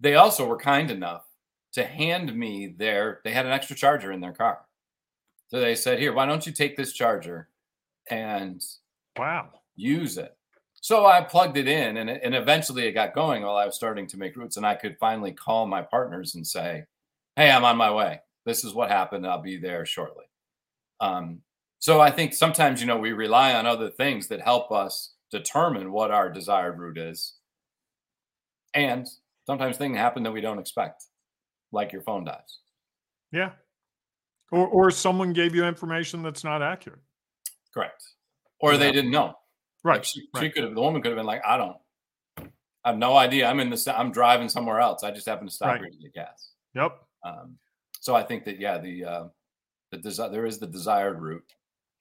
They 0.00 0.14
also 0.14 0.46
were 0.46 0.56
kind 0.56 0.90
enough 0.90 1.24
to 1.72 1.84
hand 1.84 2.34
me 2.34 2.74
their, 2.76 3.20
they 3.24 3.32
had 3.32 3.46
an 3.46 3.52
extra 3.52 3.76
charger 3.76 4.12
in 4.12 4.20
their 4.20 4.32
car. 4.32 4.60
So 5.48 5.60
they 5.60 5.74
said, 5.74 5.98
Here, 5.98 6.12
why 6.12 6.26
don't 6.26 6.46
you 6.46 6.52
take 6.52 6.76
this 6.76 6.92
charger 6.92 7.48
and 8.10 8.62
wow, 9.16 9.50
use 9.76 10.16
it? 10.18 10.36
So 10.74 11.06
I 11.06 11.20
plugged 11.22 11.56
it 11.56 11.68
in 11.68 11.98
and, 11.98 12.10
and 12.10 12.34
eventually 12.34 12.86
it 12.86 12.92
got 12.92 13.14
going 13.14 13.42
while 13.42 13.56
I 13.56 13.66
was 13.66 13.76
starting 13.76 14.06
to 14.08 14.18
make 14.18 14.36
routes. 14.36 14.56
And 14.56 14.66
I 14.66 14.74
could 14.74 14.96
finally 14.98 15.32
call 15.32 15.66
my 15.66 15.82
partners 15.82 16.34
and 16.34 16.46
say, 16.46 16.84
Hey, 17.36 17.50
I'm 17.50 17.64
on 17.64 17.76
my 17.76 17.92
way. 17.92 18.20
This 18.44 18.64
is 18.64 18.74
what 18.74 18.90
happened. 18.90 19.26
I'll 19.26 19.40
be 19.40 19.56
there 19.56 19.86
shortly. 19.86 20.24
Um, 21.00 21.40
so 21.78 22.00
I 22.00 22.10
think 22.10 22.32
sometimes, 22.32 22.80
you 22.80 22.86
know, 22.86 22.96
we 22.96 23.12
rely 23.12 23.54
on 23.54 23.66
other 23.66 23.90
things 23.90 24.28
that 24.28 24.40
help 24.40 24.72
us 24.72 25.14
determine 25.30 25.92
what 25.92 26.10
our 26.10 26.30
desired 26.30 26.78
route 26.78 26.98
is. 26.98 27.34
And 28.74 29.08
sometimes 29.46 29.76
things 29.76 29.96
happen 29.96 30.22
that 30.22 30.32
we 30.32 30.40
don't 30.40 30.58
expect, 30.58 31.04
like 31.72 31.92
your 31.92 32.02
phone 32.02 32.24
dies. 32.24 32.58
Yeah. 33.32 33.50
Or, 34.50 34.66
or 34.66 34.90
someone 34.90 35.32
gave 35.32 35.54
you 35.54 35.64
information 35.64 36.22
that's 36.22 36.44
not 36.44 36.62
accurate. 36.62 37.00
Correct. 37.72 38.02
Or 38.60 38.72
yeah. 38.72 38.78
they 38.78 38.92
didn't 38.92 39.10
know. 39.10 39.34
Right. 39.84 39.94
Like 39.94 40.04
she, 40.04 40.28
right. 40.34 40.42
she 40.42 40.50
could 40.50 40.64
have, 40.64 40.74
the 40.74 40.80
woman 40.80 41.02
could 41.02 41.10
have 41.10 41.18
been 41.18 41.26
like, 41.26 41.42
I 41.46 41.56
don't, 41.56 41.76
I 42.84 42.90
have 42.90 42.98
no 42.98 43.16
idea. 43.16 43.46
I'm 43.46 43.60
in 43.60 43.70
the, 43.70 43.94
I'm 43.96 44.12
driving 44.12 44.48
somewhere 44.48 44.80
else. 44.80 45.02
I 45.02 45.10
just 45.10 45.26
happen 45.26 45.46
to 45.46 45.52
stop 45.52 45.68
Right. 45.68 45.80
here 45.80 45.90
to 45.90 45.96
get 45.96 46.14
gas. 46.14 46.50
Yep. 46.74 46.98
Um, 47.24 47.56
so 48.00 48.14
I 48.14 48.22
think 48.22 48.44
that, 48.44 48.60
yeah, 48.60 48.78
the, 48.78 49.04
uh, 49.04 49.24
the 49.90 49.98
desi- 49.98 50.30
there 50.32 50.46
is 50.46 50.58
the 50.58 50.66
desired 50.66 51.20
route. 51.20 51.44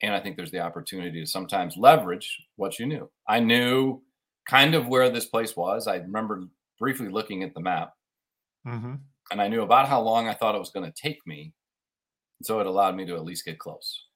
And 0.03 0.15
I 0.15 0.19
think 0.19 0.35
there's 0.35 0.51
the 0.51 0.59
opportunity 0.59 1.21
to 1.21 1.27
sometimes 1.27 1.77
leverage 1.77 2.43
what 2.55 2.79
you 2.79 2.87
knew. 2.87 3.09
I 3.27 3.39
knew 3.39 4.01
kind 4.47 4.73
of 4.73 4.87
where 4.87 5.09
this 5.09 5.25
place 5.25 5.55
was. 5.55 5.87
I 5.87 5.97
remember 5.97 6.43
briefly 6.81 7.07
looking 7.07 7.43
at 7.43 7.53
the 7.53 7.61
map 7.61 7.93
hmm 8.65 8.95
and 9.31 9.41
I 9.41 9.47
knew 9.47 9.61
about 9.61 9.87
how 9.87 10.01
long 10.01 10.27
I 10.27 10.33
thought 10.33 10.55
it 10.55 10.59
was 10.59 10.71
going 10.71 10.91
to 10.91 11.01
take 11.01 11.25
me. 11.25 11.53
So 12.43 12.59
it 12.59 12.67
allowed 12.67 12.97
me 12.97 13.05
to 13.05 13.15
at 13.15 13.23
least 13.23 13.45
get 13.45 13.59
close. 13.59 14.07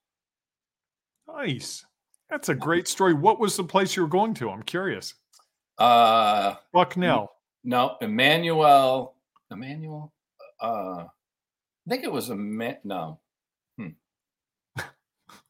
Nice. 1.27 1.85
That's 2.29 2.49
a 2.49 2.55
great 2.55 2.87
story. 2.89 3.13
What 3.13 3.39
was 3.39 3.55
the 3.55 3.63
place 3.63 3.95
you 3.95 4.01
were 4.01 4.09
going 4.09 4.33
to? 4.33 4.49
I'm 4.49 4.63
curious. 4.63 5.13
Uh, 5.77 6.55
Bucknell. 6.73 7.31
no, 7.63 7.95
Emmanuel, 8.01 9.15
Emmanuel, 9.51 10.11
uh, 10.61 11.05
I 11.05 11.89
think 11.89 12.03
it 12.03 12.11
was 12.11 12.29
a 12.29 12.35
man. 12.35 12.77
No, 12.83 13.19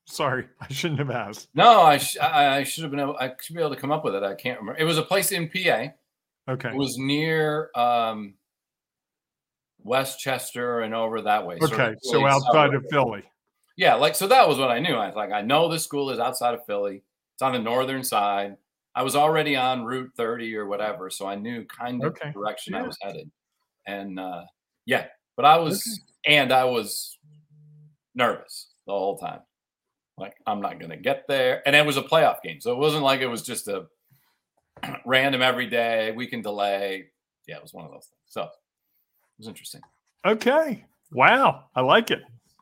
Sorry, 0.05 0.45
I 0.61 0.67
shouldn't 0.71 0.99
have 0.99 1.09
asked. 1.11 1.49
no, 1.55 1.81
I, 1.81 1.97
sh- 1.97 2.17
I 2.19 2.57
I 2.57 2.63
should 2.63 2.83
have 2.83 2.91
been 2.91 2.99
able, 2.99 3.17
I 3.17 3.33
should 3.41 3.55
be 3.55 3.61
able 3.61 3.73
to 3.73 3.81
come 3.81 3.91
up 3.91 4.03
with 4.05 4.13
it. 4.15 4.21
I 4.23 4.35
can't 4.35 4.59
remember. 4.59 4.79
It 4.79 4.85
was 4.85 4.97
a 4.99 5.03
place 5.03 5.31
in 5.31 5.49
PA. 5.49 5.87
Okay. 6.47 6.69
It 6.69 6.75
was 6.75 6.97
near, 6.97 7.71
um, 7.75 8.35
West 9.85 10.19
Chester 10.19 10.81
and 10.81 10.93
over 10.93 11.21
that 11.21 11.45
way. 11.45 11.57
Okay. 11.61 11.95
So 12.01 12.25
outside 12.25 12.73
of 12.73 12.83
Philly. 12.89 13.23
Yeah, 13.77 13.95
like 13.95 14.15
so 14.15 14.27
that 14.27 14.47
was 14.47 14.57
what 14.57 14.71
I 14.71 14.79
knew. 14.79 14.95
I 14.95 15.07
was 15.07 15.15
like, 15.15 15.31
I 15.31 15.41
know 15.41 15.69
this 15.69 15.83
school 15.83 16.09
is 16.09 16.19
outside 16.19 16.53
of 16.53 16.65
Philly. 16.65 17.03
It's 17.35 17.41
on 17.41 17.53
the 17.53 17.59
northern 17.59 18.03
side. 18.03 18.57
I 18.95 19.03
was 19.03 19.15
already 19.15 19.55
on 19.55 19.83
Route 19.83 20.11
30 20.15 20.55
or 20.55 20.65
whatever, 20.65 21.09
so 21.09 21.27
I 21.27 21.35
knew 21.35 21.65
kind 21.65 22.03
of 22.03 22.13
Okay, 22.13 22.29
the 22.29 22.33
direction 22.33 22.73
I 22.73 22.81
was 22.83 22.97
headed. 23.01 23.29
And 23.85 24.19
uh 24.19 24.43
yeah, 24.85 25.07
but 25.35 25.45
I 25.45 25.57
was 25.57 26.01
and 26.25 26.51
I 26.51 26.63
was 26.63 27.17
nervous 28.15 28.71
the 28.87 28.93
whole 28.93 29.17
time. 29.17 29.41
Like 30.17 30.35
I'm 30.47 30.61
not 30.61 30.79
gonna 30.79 30.97
get 30.97 31.25
there. 31.27 31.61
And 31.67 31.75
it 31.75 31.85
was 31.85 31.97
a 31.97 32.01
playoff 32.01 32.41
game. 32.41 32.61
So 32.61 32.71
it 32.71 32.79
wasn't 32.79 33.03
like 33.03 33.19
it 33.19 33.27
was 33.27 33.43
just 33.43 33.67
a 33.67 33.85
random 35.05 35.41
every 35.41 35.67
day, 35.67 36.11
We 36.15 36.27
can 36.27 36.41
delay. 36.41 37.05
Yeah, 37.47 37.57
it 37.57 37.61
was 37.61 37.73
one 37.73 37.85
of 37.85 37.91
those 37.91 38.07
things. 38.07 38.21
So 38.27 38.43
it 38.43 38.49
was 39.37 39.47
interesting. 39.47 39.81
Okay. 40.25 40.85
Wow. 41.11 41.65
I 41.75 41.81
like 41.81 42.11
it. 42.11 42.19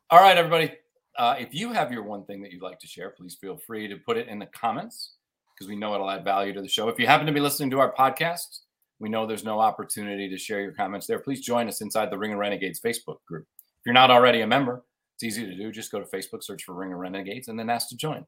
All 0.10 0.20
right, 0.20 0.38
everybody. 0.38 0.74
Uh, 1.18 1.36
if 1.40 1.54
you 1.54 1.72
have 1.72 1.92
your 1.92 2.04
one 2.04 2.26
thing 2.26 2.42
that 2.42 2.52
you'd 2.52 2.62
like 2.62 2.80
to 2.80 2.88
share, 2.88 3.12
please 3.12 3.38
feel 3.40 3.58
free 3.58 3.88
to 3.88 3.98
put 3.98 4.18
it 4.18 4.28
in 4.28 4.40
the 4.40 4.48
comments 4.48 5.14
because 5.54 5.70
we 5.70 5.76
know 5.76 5.94
it'll 5.94 6.10
add 6.10 6.24
value 6.24 6.54
to 6.54 6.62
the 6.62 6.68
show. 6.68 6.90
If 6.90 7.00
you 7.00 7.08
happen 7.08 7.28
to 7.28 7.32
be 7.32 7.40
listening 7.40 7.70
to 7.72 7.80
our 7.80 7.94
podcast, 7.94 8.60
we 9.00 9.10
know 9.10 9.26
there's 9.26 9.44
no 9.44 9.60
opportunity 9.60 10.30
to 10.30 10.38
share 10.38 10.62
your 10.62 10.74
comments 10.74 11.08
there. 11.08 11.20
Please 11.20 11.42
join 11.42 11.68
us 11.68 11.82
inside 11.82 12.10
the 12.10 12.18
Ring 12.18 12.34
of 12.34 12.40
Renegades 12.40 12.80
Facebook 12.80 13.18
group. 13.28 13.46
If 13.60 13.86
you're 13.86 13.94
not 13.94 14.12
already 14.12 14.42
a 14.42 14.48
member, 14.48 14.84
it's 15.16 15.24
easy 15.24 15.46
to 15.46 15.56
do. 15.56 15.72
Just 15.72 15.92
go 15.92 16.00
to 16.00 16.06
Facebook, 16.06 16.44
search 16.44 16.64
for 16.64 16.74
Ring 16.74 16.94
of 16.94 17.00
Renegades, 17.00 17.48
and 17.48 17.58
then 17.58 17.70
ask 17.70 17.90
to 17.90 17.98
join. 17.98 18.26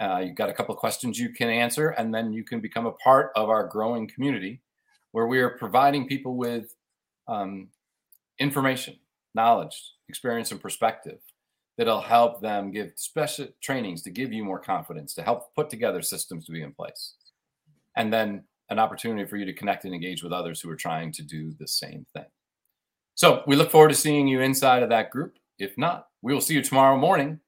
Uh, 0.00 0.18
you've 0.18 0.36
got 0.36 0.48
a 0.48 0.52
couple 0.52 0.74
of 0.74 0.78
questions 0.78 1.18
you 1.18 1.30
can 1.30 1.48
answer, 1.48 1.90
and 1.90 2.14
then 2.14 2.32
you 2.32 2.44
can 2.44 2.60
become 2.60 2.86
a 2.86 2.92
part 2.92 3.32
of 3.34 3.48
our 3.48 3.66
growing 3.66 4.08
community 4.08 4.60
where 5.12 5.26
we 5.26 5.40
are 5.40 5.50
providing 5.50 6.06
people 6.06 6.36
with 6.36 6.74
um, 7.26 7.68
information, 8.38 8.96
knowledge, 9.34 9.92
experience, 10.08 10.52
and 10.52 10.60
perspective 10.60 11.18
that'll 11.76 12.00
help 12.00 12.40
them 12.40 12.70
give 12.70 12.92
special 12.96 13.46
trainings 13.62 14.02
to 14.02 14.10
give 14.10 14.32
you 14.32 14.44
more 14.44 14.58
confidence, 14.58 15.14
to 15.14 15.22
help 15.22 15.54
put 15.54 15.70
together 15.70 16.02
systems 16.02 16.44
to 16.44 16.52
be 16.52 16.62
in 16.62 16.72
place. 16.72 17.14
And 17.96 18.12
then 18.12 18.44
an 18.70 18.78
opportunity 18.78 19.28
for 19.28 19.36
you 19.36 19.44
to 19.44 19.52
connect 19.52 19.84
and 19.84 19.94
engage 19.94 20.22
with 20.22 20.32
others 20.32 20.60
who 20.60 20.68
are 20.70 20.76
trying 20.76 21.12
to 21.12 21.22
do 21.22 21.52
the 21.58 21.66
same 21.66 22.04
thing. 22.12 22.26
So 23.14 23.42
we 23.46 23.56
look 23.56 23.70
forward 23.70 23.88
to 23.88 23.94
seeing 23.94 24.28
you 24.28 24.40
inside 24.40 24.82
of 24.82 24.88
that 24.90 25.10
group. 25.10 25.38
If 25.58 25.76
not, 25.78 26.08
we 26.22 26.34
will 26.34 26.40
see 26.40 26.54
you 26.54 26.62
tomorrow 26.62 26.96
morning, 26.96 27.40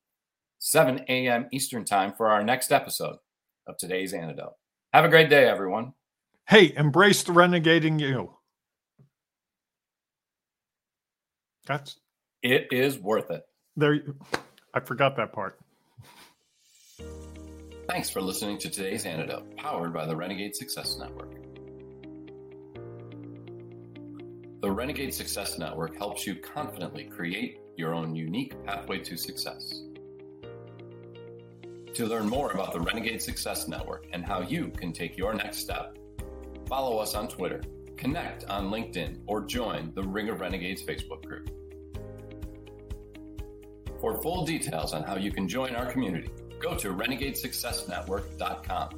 7 0.65 1.05
a.m. 1.09 1.47
Eastern 1.53 1.85
Time, 1.85 2.13
for 2.13 2.29
our 2.29 2.43
next 2.45 2.71
episode 2.71 3.17
of 3.67 3.77
today's 3.79 4.13
Antidote. 4.13 4.55
Have 4.93 5.05
a 5.05 5.09
great 5.09 5.31
day, 5.31 5.49
everyone. 5.49 5.95
Hey, 6.47 6.73
embrace 6.77 7.23
the 7.23 7.33
renegading 7.33 7.99
you. 7.99 8.35
That's 11.67 11.99
It 12.43 12.69
is 12.73 12.99
worth 12.99 13.31
it. 13.31 13.45
there. 13.77 13.95
you- 13.95 14.19
I 14.75 14.81
forgot 14.81 15.17
that 15.17 15.33
part. 15.33 15.59
Thanks 17.89 18.09
for 18.11 18.21
listening 18.21 18.59
to 18.59 18.71
today's 18.71 19.05
Antidote, 19.07 19.57
powered 19.57 19.93
by 19.93 20.07
the 20.07 20.15
Renegade 20.15 20.55
Success 20.55 20.97
Network. 20.99 21.33
The 24.61 24.71
Renegade 24.71 25.15
Success 25.15 25.59
Network 25.59 25.97
helps 25.97 26.27
you 26.27 26.37
confidently 26.37 27.05
create 27.05 27.59
your 27.77 27.95
own 27.95 28.15
unique 28.15 28.55
pathway 28.65 28.99
to 28.99 29.17
success. 29.17 29.83
To 31.95 32.07
learn 32.07 32.29
more 32.29 32.53
about 32.53 32.73
the 32.73 32.81
Renegade 32.81 33.21
Success 33.21 33.67
Network 33.67 34.07
and 34.13 34.25
how 34.25 34.43
you 34.43 34.69
can 34.69 34.93
take 34.93 35.19
your 35.19 35.35
next 35.35 35.59
step, 35.59 35.99
follow 36.67 36.99
us 36.99 37.17
on 37.17 37.27
Twitter, 37.27 37.61
connect 37.97 38.45
on 38.45 38.71
LinkedIn, 38.71 39.19
or 39.27 39.41
join 39.41 39.93
the 39.95 40.03
Ring 40.03 40.29
of 40.29 40.41
Renegades 40.41 40.83
Facebook 40.83 41.25
group. 41.25 41.51
For 44.01 44.23
full 44.23 44.47
details 44.47 44.95
on 44.95 45.03
how 45.03 45.17
you 45.17 45.33
can 45.33 45.49
join 45.49 45.75
our 45.75 45.87
community, 45.87 46.31
go 46.61 46.77
to 46.77 46.95
renegadesuccessnetwork.com. 46.95 48.91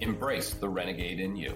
Embrace 0.00 0.54
the 0.54 0.68
renegade 0.68 1.20
in 1.20 1.36
you. 1.36 1.54